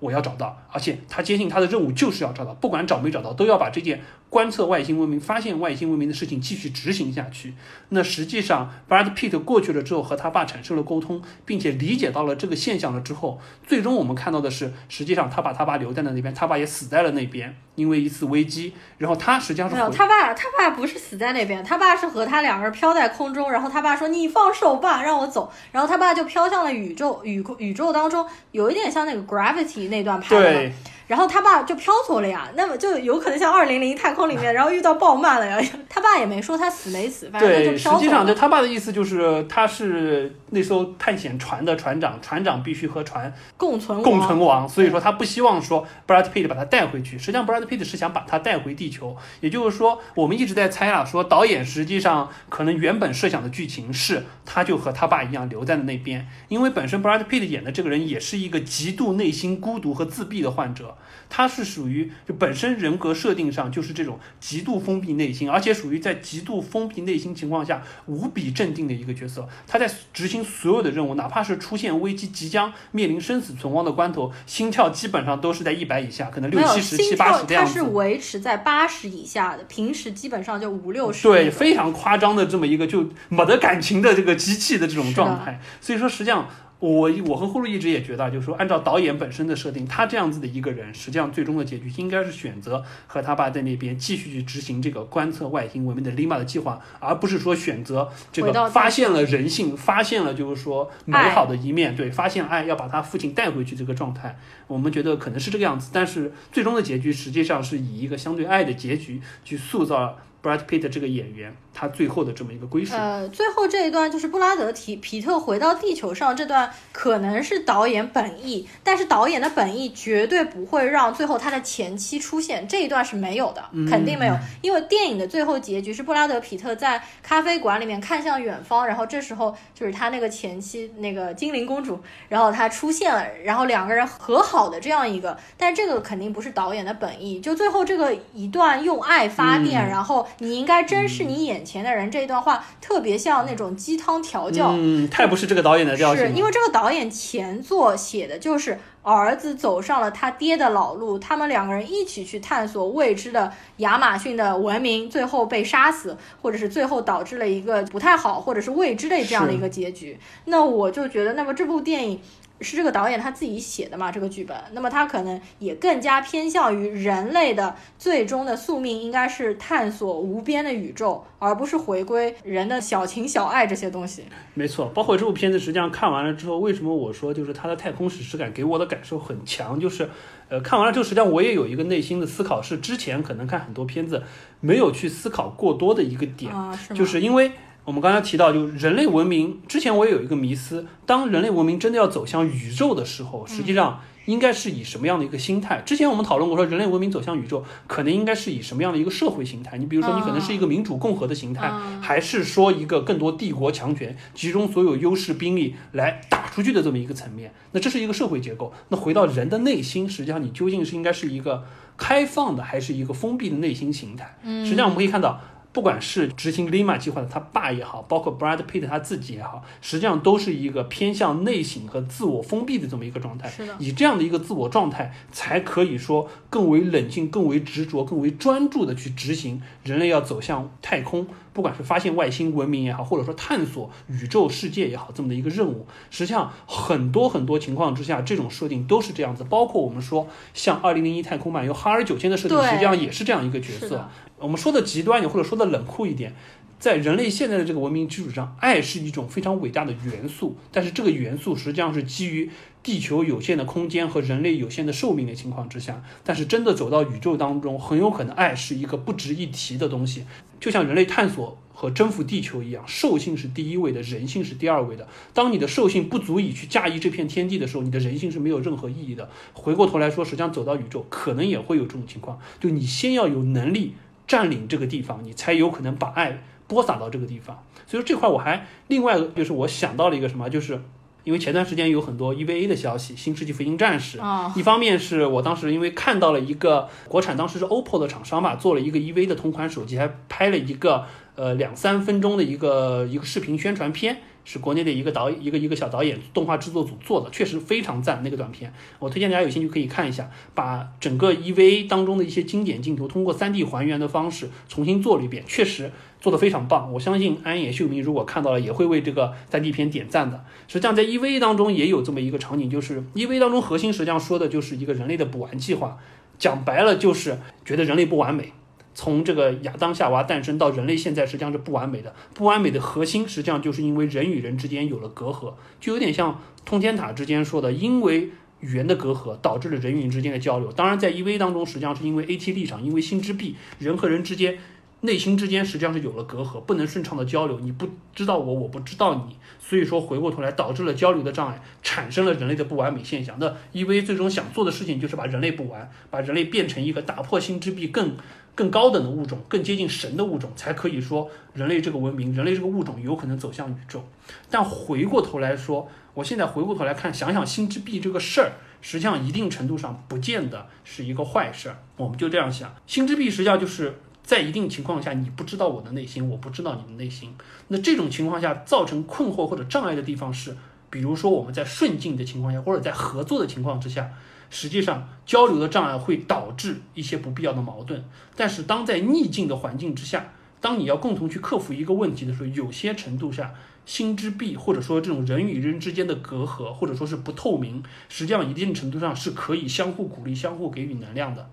[0.00, 4.00] 我要找到，而且他坚信他的任务就是要找到，不管找没找到，都要把这件。
[4.30, 7.54] 观测外星文明、发现外星文明的事情继续执行下去。
[7.88, 18.74] 那实际上，Brad Pitt 过去了之后，和他爸产生了沟通，并且理解到了这个现象了之后，最终我们看到的是，实际上他把他爸留在了那边，他爸也死在了那边，因为一次危机。
[18.98, 30.72] 然后他实际上是没有他爸，他爸不是死在那边，他爸是和他两个人飘在空中，然后他爸说：“你放手吧，让我走。”然后他爸就飘向了宇宙，宇宇宙当中有一点像那个 Gravity 那段拍的。
[31.08, 35.58] 然后他爸就飘走了呀，那么就有可能像二零零太空里面， 然后遇到暴漫了呀。
[35.88, 37.98] 他爸也没说他死没死，反正就飘走了。
[37.98, 47.18] 实际上，就他爸的意思就是他是那艘探险船的船长，船长必须和船共存共存亡，所以说他不希望说 Brad Pitt 把他带回去。
[47.18, 49.16] 实际上，Brad Pitt 是想把他带回地球。
[49.40, 60.96] 也就是说，我们一直在猜啊，说导演实际上可能原本设想的剧情是，他就和他爸一样留在了那边，因为本身 Brad Pitt 演的这个人也是一个极度内心孤独和自闭的患者。
[61.30, 69.48] 他是属于就本身人格设定上就是这种极度封闭内心，而且属于在极度封闭内心情况下无比镇定的一个角色。
[69.66, 77.74] 他在执行所有的任务，哪怕是出现危机、即将面临生死存亡的关头，心跳基本上都是在一百以下，可能六七十、七八十这样子。
[77.74, 81.22] 他是维持在八十以下的，平时基本上就五六十。
[81.28, 85.60] 对，非常夸张的这么一个就没得感情的这个机器的这种状态。
[85.80, 86.48] 所以说，实际上。
[86.80, 104.38] 我我和呼噜一直也觉得，就是说，按照导演本身的设定，他这样子的一个人，实际上最终的结局应该是选择和他爸在那边继续去执行这个观测外星文明的 Lima 的计划，而不是说选择这个发现了人性，发现了就是说美好的一面，对，发现爱要把他父亲带回去这个状态，
[104.68, 110.16] 我们觉得可能是这个样子，但是最终的结局实际上是以一个相对爱的结局去塑造。
[110.42, 112.94] Brad Pitt 这个演员，他最后的这么一个归属。
[112.94, 131.98] 呃，最后这一段就是布拉德提皮特回到地球上这段，可能是导演本意，但是导演的本意绝对不会让最后他的前妻出现这一段是没有的，肯定没有，因为电影的最后结局是布拉德皮特在咖啡馆里面看向远方，然后这时候就是他那个前妻那个精灵公主，
[132.28, 140.27] 然后她出现了，然后两个人和好的这样一个，但这个肯定不是导演的本意，就最后这个一段用爱发电，然后。
[140.38, 146.26] 你应该珍视你眼前的人，这一段话特别像那种鸡汤调教，嗯，太不是这个导演的调性。
[146.26, 160.18] 是因为这个导演前作写的就是儿子走上了他爹的老路，他们两个人一起去探索未知的亚马逊的文明，最后被杀死，或者是最后导致了一个不太好，或者是未知的这样的一个结局。
[160.44, 162.20] 那我就觉得，那么这部电影。
[162.60, 164.10] 是这个导演他自己写的嘛？
[164.10, 174.24] 这个剧本，那么他可能也更加偏向于人类的最终的宿命，应该是探索无边的宇宙，而不是回归人的小情小爱这些东西。
[174.54, 179.78] 没错，包括这部片子，实际上看完了之后，为什么我说就是它的太空史诗感给我的感受很强？
[179.78, 180.08] 就是，
[180.48, 184.22] 呃，看完了之后，实际上我也有一个内心的思考，是之前可能看很多片子
[184.60, 186.52] 没有去思考过多的一个点，
[186.94, 187.52] 就是因为。
[187.88, 195.80] 我们刚才提到，就人类文明之前，我也有一个迷思：当人类文明真的要走向宇宙的时候，实际上应该是以什么样的一个心态？
[195.86, 199.78] 之前我们讨论过，说人类文明走向宇宙，可能应该是以什么样的一个社会形态？
[199.78, 201.72] 你比如说，你可能是一个民主共和的形态，
[202.02, 207.54] 还是说一个更多帝国强权集中所有优势兵力来打出去的这么一个层面？
[207.72, 208.70] 那这是一个社会结构。
[208.90, 211.64] 那回到人的内心，实际上你究竟是应该是一个
[211.96, 214.38] 开放的，还是一个封闭的内心形态？
[214.44, 215.40] 实际上我们可以看到。
[215.78, 223.48] 不管是执行 Lima 计划的他爸也好，包括 Brad Pitt 他自己也好，实际上都是一个偏向内省和自我封闭的这么一个状态。
[223.48, 235.86] 是的以这样的一个自我状态，才可以说更为冷静、更为执着、更为专注的去执行人类要走向太空，不管是发现外星文明也好，或者说探索宇宙世界也好，这么的一个任务。
[236.10, 239.44] 实际上，很多很多情况之下，这种设定都是这样子。
[239.48, 244.10] 包括我们说，像《二零零一太空漫游》哈尔九千的设定，实际上也是这样一个角色。
[244.40, 246.34] 我们说的极端一点，或者说的冷酷一点，
[246.78, 252.50] 在人类现在的这个文明基础上，爱是一种非常伟大的元素，但是这个元素实际上是基于
[252.82, 260.24] 地球有限的空间和人类有限的寿命的情况之下，但是真的走到宇宙当中，很有可能爱是一个不值一提的东西，
[260.60, 261.58] 就像人类探索。
[261.78, 265.06] 和征服地球一样，兽性是第一位的，人性是第二位的。
[265.32, 269.30] 当你的兽性不足以去驾驭这片天地的时候，你的人性是没有任何意义的。
[269.52, 273.94] 回过头来说，实际上走到宇宙，可能也会有这种情况，就你先要有能力
[274.28, 277.64] 占领这个地方，你才有可能把爱播撒到这个地方。
[277.86, 280.80] 所以说这块我还另外就是我想到了一个什么，就是
[281.24, 291.04] 因为前段时间有很多 EVA 的消息，《新世纪福音战士》啊，一方面是我当时因为看到了一个国产，当时是 OPPO 的厂商吧，做了一个 EV 的同款手机，还拍了一个
[291.34, 306.90] 呃两三分钟的一个一个视频宣传片，是国内的一个导一个一个小导演动画制作组做的，确实非常赞那个短片，我推荐大家有兴趣可以看一下，把整个 EVA 当中的一些经典镜头通过 3D 还原的方式重新做了一遍，确实做得非常棒。
[306.94, 310.42] 我相信安野秀明如果看到了也会为这个 3D 片点赞的。
[310.66, 315.98] 实际上在 EVA 当中也有这么一个场景，就是 EVA 当中核心实际上说的就是一个人类的补完计划，
[316.38, 318.54] 讲白了就是觉得人类不完美。
[319.00, 322.12] 从这个亚当夏娃诞生到人类现在，实际上是不完美的。
[322.34, 330.72] 不完美的核心，实际上就是因为人与人之间有了隔阂，就有点像通天塔之间说的，因为语言的隔阂导致了人与人之间的交流。
[330.72, 334.58] 当然，在 EV 当中，实际上是因为 AT 立场，因为心之壁，人和人之间。
[335.02, 337.60] 内心之间实际上是有了隔阂，不能顺畅的交流。
[337.60, 343.36] 你不知道我，我不知道你，所以说回过头来导致了交流的障碍，产生了人类的不完美现象。
[343.38, 348.16] 那 EV 最终想做的事情就是把人类补完，把人类变成一个打破心之壁更
[348.58, 354.02] 更高等的物种，更接近神的物种，才可以说人类这个文明，人类这个物种有可能走向宇宙。
[354.50, 361.78] 但回过头来说，我现在回过头来看，想想心之壁这个事儿，实际上一定程度上不见得是一个坏事儿。
[361.96, 364.00] 我们就这样想，心之壁实际上就是。
[364.24, 367.34] 在一定情况下，你不知道我的内心，我不知道你的内心。
[367.68, 370.54] 那这种情况下造成困惑或者障碍的地方是，
[370.90, 374.10] 比如说我们在顺境的情况下，或者在合作的情况之下，
[374.50, 378.04] 实际上交流的障碍会导致一些不必要的矛盾。
[378.36, 383.54] 但是当在逆境的环境之下，当你要共同去克服一个问题的时候，有些程度下，
[383.86, 391.48] 心之壁或者说这种人与人之间的隔阂，或者说是不透明，实际上一定程度上是可以相互鼓励、相互给予能量的。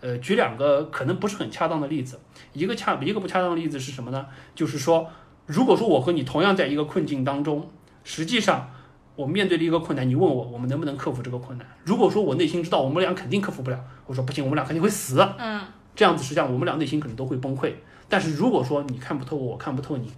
[0.00, 2.20] 呃，举两个可能不是很恰当的例子，
[2.52, 4.26] 一个恰一个不恰当的例子是什么呢？
[4.54, 5.08] 就是说，
[5.46, 7.70] 如果说我和你同样在一个困境当中，
[8.02, 8.70] 实际上
[9.16, 11.66] 我面对了一个困难，你问我我们能不能克服这个困难？
[11.84, 15.20] 如果说我内心知道我们俩肯定克服不了，我说不行，我们俩肯定会死。
[15.38, 15.60] 嗯，
[15.94, 17.72] 这样子实际上我们俩内心可能都会崩溃。
[18.08, 20.10] 但是如果说你看不透我，我看不透你，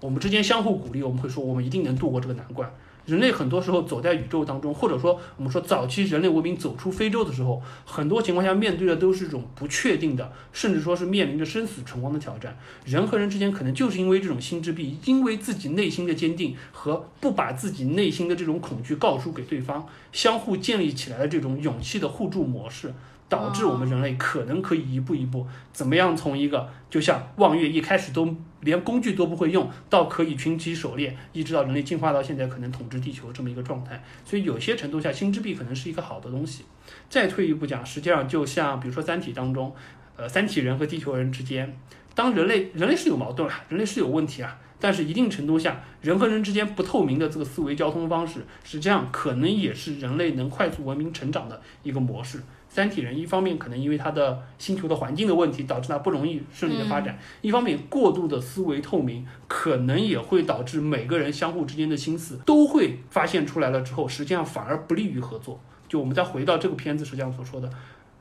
[0.00, 2.70] 我们之间相互鼓励，我们会说我们一定能度过这个难关。
[3.06, 12.56] 人类很多时候走在宇宙当中，或者说我们说早期人类文明走出非洲的时候，很多情况下面对的都是这种不确定的，甚至说是面临着生死存亡的挑战。
[12.84, 22.94] 人和人之间可能就是因为这种心之壁，因为自己内心的坚定和不把自己内心的这种恐惧告诉给对方，相互建立起来的这种勇气的互助模式。
[23.28, 34.02] 导致我们人类可能可以一步一步怎么样从一个就像望月一开始都连工具都不会用，到可以群起狩猎，一直到人类进化到现在可能统治地球这么一个状态。
[34.24, 36.64] 所以有些程度下，心之壁可能是一个好的东西。
[37.08, 39.74] 再退一步讲，实际上就像比如说《三体》当中，
[40.16, 41.76] 呃，三体人和地球人之间，
[42.14, 52.40] 当人类人类是有矛盾啊，人类是有问题啊，但是一定程度下，人和人之间不透明的这个思维交通方式，实际上可能也是人类能快速文明成长的一个模式。
[52.74, 65.60] 三体人一方面可能因为他的星球的环境的问题，导致他不容易顺利的发展；一方面过度的思维透明，可能也会导致每个人相互之间的心思都会发现出来了之后，实际上反而不利于合作。
[65.86, 67.70] 就我们再回到这个片子实际上所说的，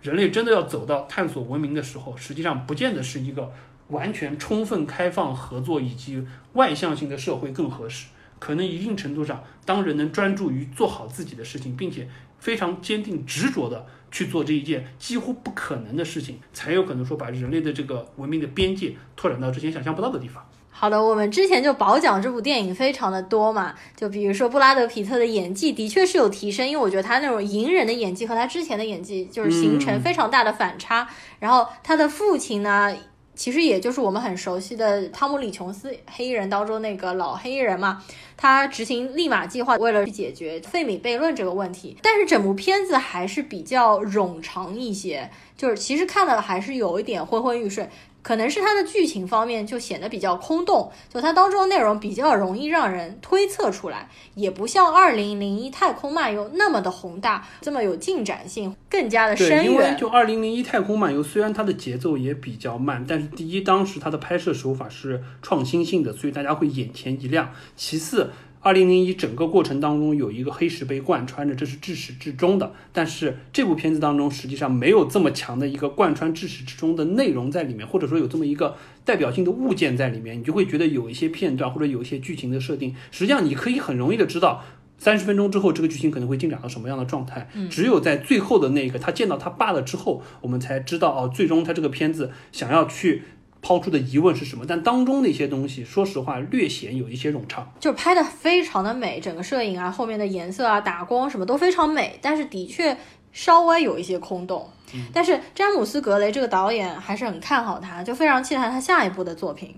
[0.02, 3.54] 人类真的要走到探索文明的时候，实际上不见得是一个
[3.88, 6.22] 完全充分开放合作以及
[6.54, 8.08] 外向性的社会更合适。
[8.38, 20.46] 可能一定程度上，当人能专注于做好自己的事情，并且非常坚定执着的去做这一件几乎不可能的事情，才有可能说把人类的这个文明的边界拓展到之前想象不到的地方。
[20.74, 31.08] 好的，我们之前就褒奖这部电影非常的多嘛，就比如说布拉德皮特的演技的确是有提升，因为我觉得他那种隐忍的演技和他之前的演技就是形成非常大的反差。
[31.40, 32.96] 然后他的父亲呢？
[33.42, 38.04] 其实也就是我们很熟悉的汤姆·李·琼斯黑衣人当中那个老黑衣人嘛。
[38.38, 41.98] 他执行立马计划，为了去解决费米悖论这个问题。
[42.04, 45.28] 但是整部片子还是比较冗长一些，
[45.58, 47.90] 就是其实看了还是有一点昏昏欲睡。
[48.22, 59.66] 可能是它的剧情方面就显得比较空洞，就它当中内容比较容易让人推测出来，也不像《二零零一太空漫游》那么的宏大，这么有进展性，更加的深远。
[59.66, 67.52] 因为就《二零零一太空漫游》，虽然它的节奏也比较慢，但是第一，当时它的拍摄手法是创新性的，所以大家会眼前一亮。
[67.76, 68.32] 其次，
[68.64, 72.72] 二零零一整个过程当中有一个黑石被贯穿着，这是至始至终的。
[72.94, 84.64] 但是这部片子当中实际上没有这么强的一个贯穿至始至终的内容在里面，或者说有这么一个代表性的物件在里面，你就会觉得有一些片段或者有一些剧情的设定，实际上你可以很容易的知道
[85.00, 87.50] 三十分钟之后这个剧情可能会进展到什么样的状态。
[87.72, 93.24] 只有在最后的那个他见到他爸了之后，我们才知道哦，最终他这个片子想要去。
[93.62, 94.66] 抛出的疑问是什么？
[94.68, 102.98] 但当中的一些东西，说实话略显有一些冗长，就拍的非常的美，整个摄影啊，后面的颜色啊，打光什么都非常美，但是的确
[103.32, 104.68] 稍微有一些空洞。
[105.14, 109.76] 但是詹姆斯·格雷这个导演还是很看好他，就非常期待他下一部的作品。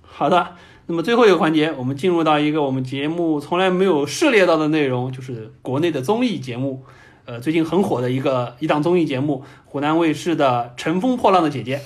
[0.00, 0.54] 好的，
[0.86, 6.84] 那么最后一个环节，我们进入到一个我们节目从来没有涉猎到的内容，就是国内的综艺节目。
[7.26, 11.78] 呃，最近很火的一个一档综艺节目，湖南卫视的《乘风破浪的姐姐》。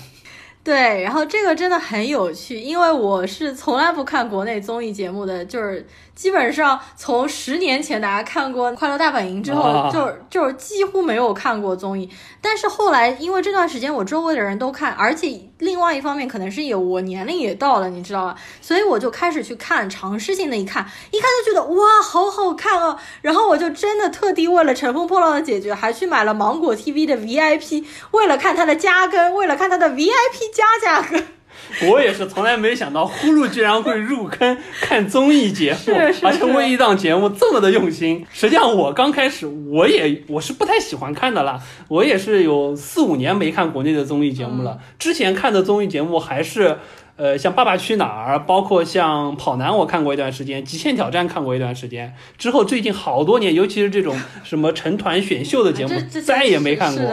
[0.62, 12.10] 对，然后这个真的很有趣，因为我是从来不看国内综艺节目的，就是基本上从十年前大家看过《快乐大本营》之后，就就是几乎没有看过综艺。
[12.42, 18.36] 但是后来因为这段时间我周围的人都看，而且另外一方面可能是也我年龄也到了，你知道吧？
[18.60, 23.00] 所以我就开始去看，尝试性的一看，一看就觉得哇，好好看啊！
[23.22, 30.50] 然后我就真的特地为了《乘风破浪的姐姐》还去买了芒果 TV 的 VIP，为了看它的加更，为了看它的 VIP。
[30.52, 31.22] 加价格，
[31.90, 38.26] 我也是从来没想到呼噜居然会入坑看综艺节目，而且为一档节目这么的用心。
[38.32, 44.78] 实际上我刚开始我也我是不太喜欢看的啦，我也是有四五年没看国内的综艺节目了。
[44.98, 46.78] 之前看的综艺节目还是。
[47.20, 52.14] 呃，像《爸爸去哪儿》，包括像《跑男》，我看过一段时间，《极限挑战》看过一段时间。
[52.38, 55.92] 之后最近好多年，尤其是这种什么成团选秀的节目，
[56.24, 57.04] 再也没看过。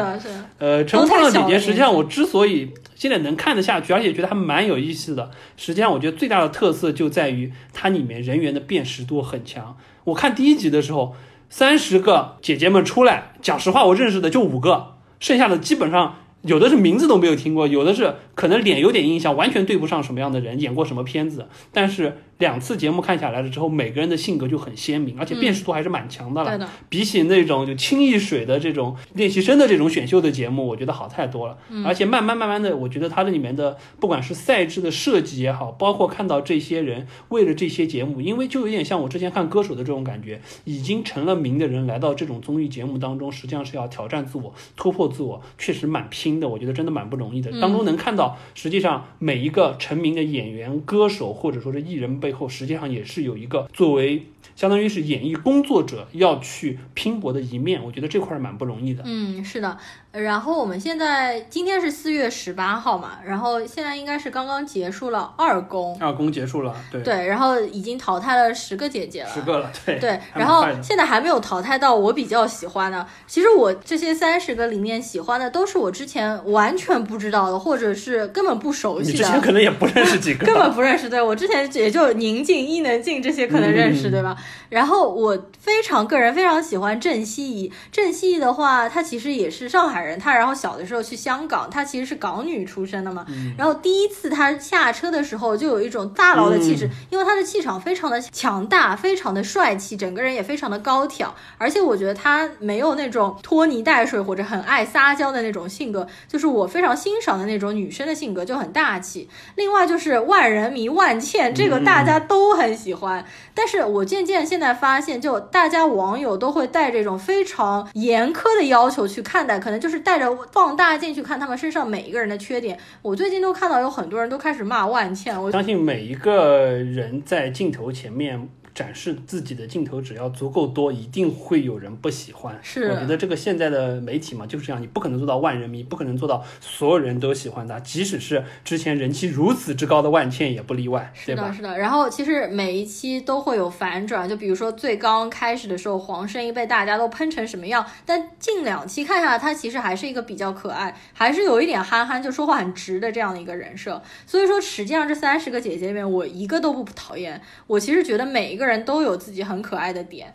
[0.59, 9.75] 呃，《乘风破浪姐姐》，实际上我之所以现在能看得下去，而且觉得还蛮有意思的，实际上我觉得最大的特色就在于它里面人员的辨识度很强。
[10.05, 11.17] 我看第一集的时候，
[11.49, 16.19] 三十个姐姐们出来，讲实话，我认识的就五个，剩下的基本上。
[16.41, 22.17] 有的是名字都没有听过，有的是可能脸有点印象，完全对不上什么样的人，演过什么片子，但是。
[22.39, 26.49] 两次节目看下来了之后，每个人的性格就很鲜明，而且辨识度还是蛮强的了。
[26.49, 31.57] 对的，比起那种就清一水的这种练习生的这种选秀的节目，我觉得好太多了。
[31.85, 46.47] 而且慢慢慢慢的，我觉得它这里面的不管是赛制的设计也好，包括看到这些人为了这些节目，因为就有点像我之前看歌手的这种感觉，已经成了名的人来到这种综艺节目当中，实际上是要挑战自我、突破自我，确实蛮拼的。
[46.47, 47.51] 我觉得真的蛮不容易的。
[47.59, 53.07] 当中能看到，实际上每一个成名的演员、歌手或者说是艺人背后，实际上也。
[53.07, 54.27] 是有一个作为。
[54.55, 59.03] 相当于是演艺工作者要去拼搏的一面，我觉得这块儿蛮不容易的。
[59.05, 59.77] 嗯，是的。
[60.13, 65.95] 然后我们现在今天是四月十八号嘛，然后现在应该是刚刚结束了二公。
[65.99, 67.01] 二公结束了，对。
[67.01, 69.29] 对，然后已经淘汰了十个姐姐了。
[69.29, 69.99] 十个了，对。
[69.99, 73.05] 对，然后现在还没有淘汰到我比较喜欢的。
[73.27, 79.11] 其实我这些三十个里面喜欢的都是我之前完全不知道的，或者是根本不熟悉的。
[79.11, 80.45] 你之前可能也不认识几个。
[80.47, 84.35] 根本不认识，对我之前也就宁静、伊能静这些可能认识，对吧？
[84.69, 87.71] 然后我非常个人非常喜欢郑希怡。
[87.91, 93.25] 郑希怡的话，她其实也是上海人，她然后小的时候去香港，她其实是港女出身的嘛。
[93.57, 101.35] 然后第一次她下车的时候，就有一种大佬的气质，因为她的气场非常的强大，非常的帅气，整个人也非常的高挑。
[101.57, 109.27] 而且我觉得她没有那种拖泥带水或者很爱撒娇的那种性格，就是我非常欣赏的那种女生的性格，就很大气。
[109.55, 113.25] 另外就是万人迷万茜，这个大家都很喜欢。
[113.57, 122.77] 但是我渐渐现在发现，就大家网友都会带这种非常严苛的要求去看待，可能就是带着放大镜去看他们身上每一个人的缺点。
[123.01, 128.47] 我最近都看到有很多人都开始骂万茜，我相信每一个人在镜头前面。
[128.77, 132.55] 展示自己的镜头只要足够多，一定会有人不喜欢。
[132.61, 141.45] 是我觉得这个现在的媒体嘛就是这样，你不可能做到万人迷，不可能做到所有人都喜欢他，即使是之前人气如此之高的万茜也不例外，对吧？
[141.45, 141.79] 是的，是的。
[141.79, 153.99] 然后其实每一期都会有反转，就比如说最刚开始的时候，黄圣依被大家都喷成什么样，但近两期看下来，她其实还是一个比较可爱，还是有一点憨憨，就说话很直的这样的一个人设。
[154.27, 157.41] 所以说，实际上这三十个姐姐里面，我一个都不讨厌。
[157.65, 160.33] 我其实觉得每一个人都有自己很可爱的点。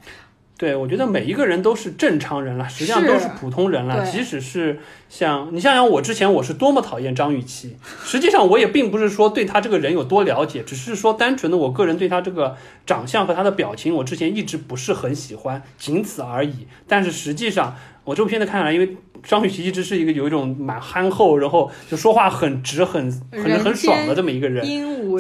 [0.59, 4.07] 对，我觉得每一个人都是正常人了，实际上都是普通人了。
[4.09, 4.79] 即使是
[5.09, 12.57] 像你想想，我之前我是多么讨厌张雨绮，实际上我也并不是说对她这个人有多了解，只是说单纯的我个人对她这个
[12.87, 16.69] 长相和她的表情，我之前一直不是很喜欢，仅此而已。
[16.87, 17.75] 但是实际上，
[18.05, 24.67] 我这部片子看下来，因为张雨绮一直是一个有一种蛮憨厚，然后就说话很直、很很很爽的这么一个人。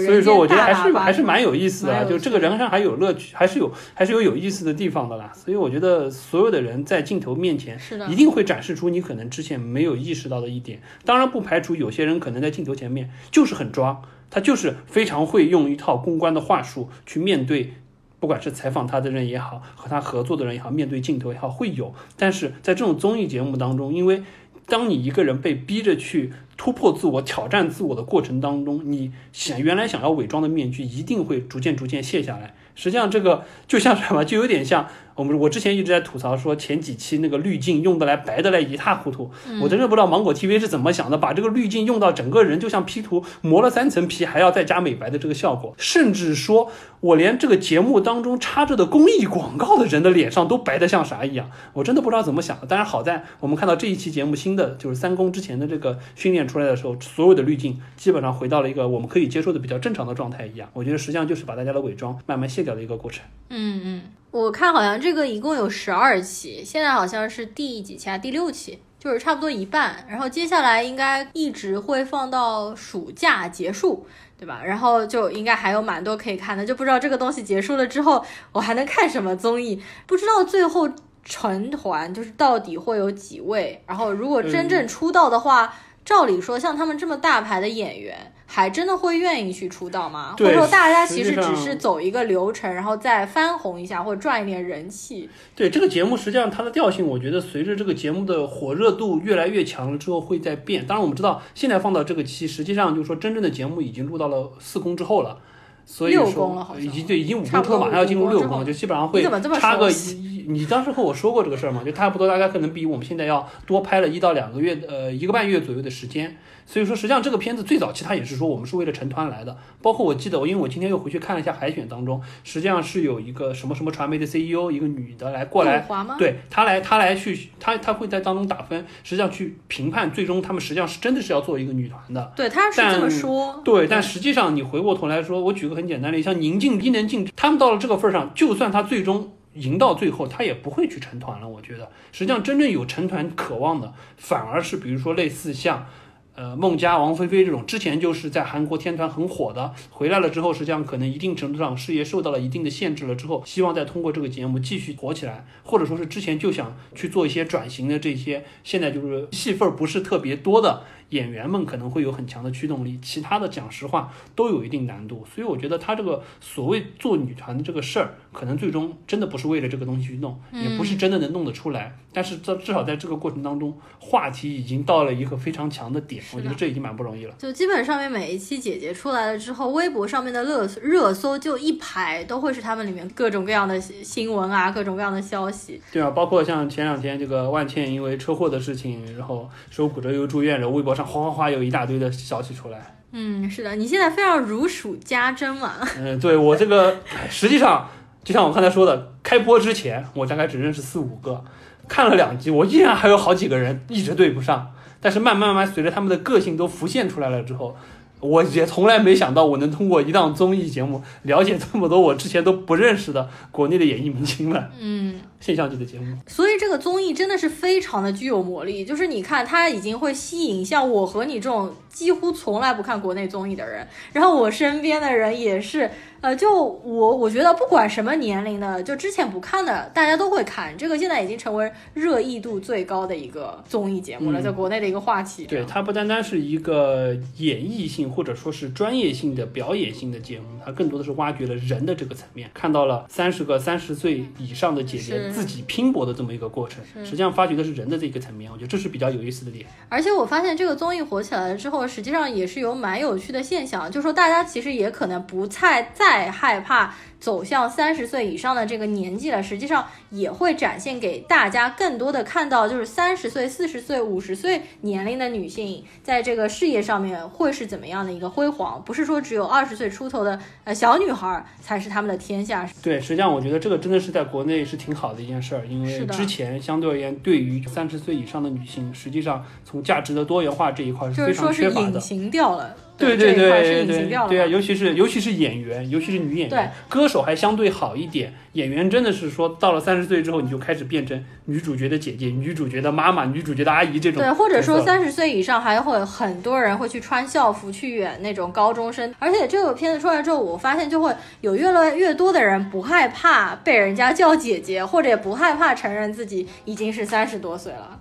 [0.04, 5.32] 所以说，我觉得还是还是蛮有意思的就这个人上还有乐趣，还是有还是有有意思的地方的啦。
[5.34, 10.80] 所以我觉得所有的人在镜头面前，是的一定会展示出你可能之前没有意识到的一点。
[11.04, 17.74] 当然，不排除有些人可能在镜头前面就是很装，他就是非常会用一套公关的话术去面对。
[18.22, 21.92] 不管是采访他的人也好，和他合作的人也好，面对镜头也好，会有。
[22.16, 24.22] 但是在这种综艺节目当中，因为
[24.68, 32.54] 当你一个人被逼着去突破自我、挑战自我的过程当中，你想原来想要伪装的面具，一定会逐渐逐渐卸下来。
[32.76, 39.30] 实际上，这个就像什么，就有点像我们我之前一直在吐槽说前几期那个滤镜用的来白的来一塌糊涂。
[39.60, 52.66] 我真的不知道芒果 TV 是怎么想的，把这个滤镜用到整个人就像 P 图磨了三层皮，还要再加美白的这个效果，甚至说我连这个节目当中插着的公益广告的人的脸上都白的像啥一样，我真的不知道怎么想的。
[52.66, 60.68] 当然好在我们看到这一期节目新的就是三公之前的这个训练出来的时候，所有的滤镜基本上回到了一个我们可以接受的比较正常的状态一样。
[60.72, 63.24] 我觉得实际上就是把大家的伪装慢慢卸掉的一个过程。
[63.50, 64.02] 嗯嗯，
[64.32, 68.16] 我看好像这个一共有十二期，现在好像是第几期啊？
[68.16, 70.06] 第六期，就是差不多一半。
[70.08, 74.06] 然后接下来应该一直会放到暑假结束，
[74.38, 74.62] 对吧？
[74.64, 79.82] 然后就应该还有蛮多可以看的，就不知道这个东西结束了之后，我还能看什么综艺？
[80.06, 80.88] 不知道最后
[81.22, 83.84] 成团就是到底会有几位？
[83.86, 85.74] 然后如果真正出道的话，
[86.06, 88.31] 照理说像他们这么大牌的演员。
[88.54, 90.32] 还真的会愿意去出道吗？
[90.32, 95.26] 或对者说大家其实只是走一个流程，然后再翻红一下，或者赚一点人气？
[95.56, 100.86] 对这个节目，实际上它的调性，我觉得随着这个节目的火热度越来越强了之后，会在变。
[100.86, 105.38] 当然，我们知道现在放到这个期，实际上就是说真正的节目已经录到了四公之后了。
[105.86, 109.22] 所以六说公了好像已经对，已经五差不多公出了，马上要进入六五公之后公了，就基本上会
[109.58, 110.41] 差个熟悉一。
[110.48, 111.82] 你当时和我说过这个事儿嘛？
[111.84, 116.36] 就差不多大概可能比我们现在要多拍了一到两个月，呃，一个半月左右的时间。
[116.64, 119.58] 所以说，实际上这个片子最早期它也是说我们是为了成团来的。
[119.82, 125.84] 包括我记得，我因为我今天又回去看了一下海选当中，实际上是有一个什么什么传媒的 CEO，一个女的来过来？
[126.16, 132.32] 对她来，她来去，她她会在当中打分，实际上去评判，最终他们实际上是真的是要做一个女团的。
[132.36, 133.60] 对，他是这么说。
[133.64, 141.48] 对，但实际上你回过头来说，我举个很简单的，像宁静、伊能静，他们到了这个份儿上，就算他最终赢到最后，他也不会去成团了。
[141.48, 145.86] 我觉得，实际上真正有成团渴望的，反而是比如说类似像。
[146.34, 177.34] 呃，孟佳、王菲菲这种之前就是在韩国天团很火的，回来了之后，实际上可能一定程度上事业受到了一定的限制了之后，希望再通过这个节目继续火起来，或者说是之前就想去做一些转型的这些，现在就是戏份不是特别多的演员们可能会有很强的驱动力，其他的讲实话都有一定难度，所以我觉得他这个所谓做女团的这个事儿，可能最终真的不是为了这个东西去弄，也不是真的能弄得出来，但是至至少在这个过程当中，话题已经到了一个非常强的点，我觉得这已经蛮不容易了。
[177.38, 185.80] 就基本上面每一期姐姐出来了之后，微博上面的热热搜就一排都会是他们里面各种各样的新闻啊，各种各样的消息。
[185.92, 192.96] 对啊，包括像前两天这个万茜因为车祸的事情，然后手骨折又住院，然后微博上哗哗哗有一大堆的消息出来。
[193.14, 195.74] 嗯，是的，你现在非常如数家珍嘛。
[195.98, 197.86] 嗯，对我这个，哎实际上
[198.24, 201.44] 就像我刚才说的，开播之前我大概只认识四五个，
[201.88, 204.72] 看了两集，我依然还有好几个人一直对不上。
[205.00, 207.76] 但是慢慢慢慢随着他们的个性都浮现出来了之后，
[208.20, 214.70] 我也从来没想到我能通过一档综艺节目了解这么多我之前都不认识的国内的演艺明星们。
[214.78, 225.90] 嗯，现象级的节目，所以这个综艺真的是非常的具有魔力，就是你看它已经会吸引像我和你这种几乎从来不看国内综艺的人，然后我身边的人也是。
[226.22, 230.74] 呃，就我我觉得不管什么年龄的，就之前不看的，大家都会看。
[230.78, 235.44] 这个现在已经成为热议度最高的一个综艺节目了，嗯在国内的一个话题。
[235.46, 249.66] 对，它不单单是一个演绎性或者说是专业性的表演性的节目，它更多的是挖掘了人的这个层面，看到了三十个三十岁以上的姐姐自己拼搏的这么一个过程，实际上发掘的是人的这个层面，我觉得这是比较有意思的点。
[249.88, 255.82] 而且我发现这个综艺火起来了之后，实际上也是有蛮有趣的现象，就是说大家其实也可能不太
[256.12, 272.68] 再害怕走向三十岁以上的这个年纪了，实际上也会展现给大家更多的看到，就是三十岁、四十岁、五十岁年龄的女性在这个事业上面会是怎么样的一个辉煌，不是说只有二十岁出头的呃小女孩才是他们的天下。
[272.82, 282.00] 对，实际上我觉得这个真的是在国内是挺好的一件事儿，因为之前相对而言，对于三十岁以上的女性，实际上从价值的多元化这一块是非就是说是隐常缺乏的。
[282.00, 282.76] 形掉了，
[283.08, 284.08] 对对对对。
[284.08, 288.32] 对对啊，尤其是尤其是演员，尤其是女演对员，歌手还相对好一点。
[288.52, 308.00] 演员真的是说，到了三十岁之后，你就开始变成女主角的姐姐、女主角的妈妈、女主角的阿姨这种对，或者说三十岁以上还会很多人会去穿校服去演那种高中生，而且这个片子出来之后，我发现就会有越来越多的人不害怕被人家叫姐姐，或者也不害怕承认自己已经是三十多岁了。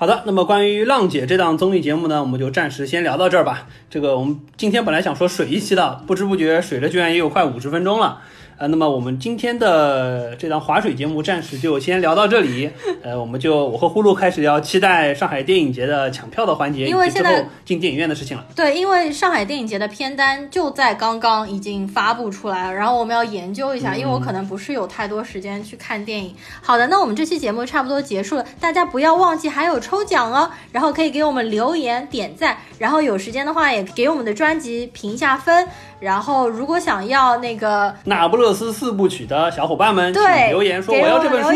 [0.00, 3.66] 好的，那么关于《浪姐》这档综艺节目呢，我们就暂时先聊到这儿吧。
[3.90, 8.20] 这个我们今天本来想说水一期的，不知不觉水了居然也有快五十分钟了。
[8.58, 12.68] 呃，那么我们今天的这档划水节目暂时就先聊到这里。
[13.04, 18.44] 呃，我们就我和呼噜开始要期待上海电影节的抢票的环节，因为现在进电影院的事情了。
[18.56, 26.34] 对，因为上海电影节的片单就在刚刚已经发布出来了，然后我们要研究一下，因为我可能不是有太多时间去看电影。
[26.60, 35.68] 好的，那我们这期节目差不多结束了，大家不要忘记还有抽奖哦，然后可以给我们留言点赞，然后有时间的话也给我们的专辑评一下分，
[36.00, 41.50] 然后如果想要那个那不勒斯四部曲的小伙伴们，请对留言说我我要这本书，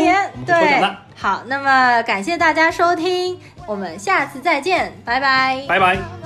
[0.45, 5.63] 对。，好，那么感谢大家收听，我们下次再见，拜拜。
[5.67, 6.22] 拜拜。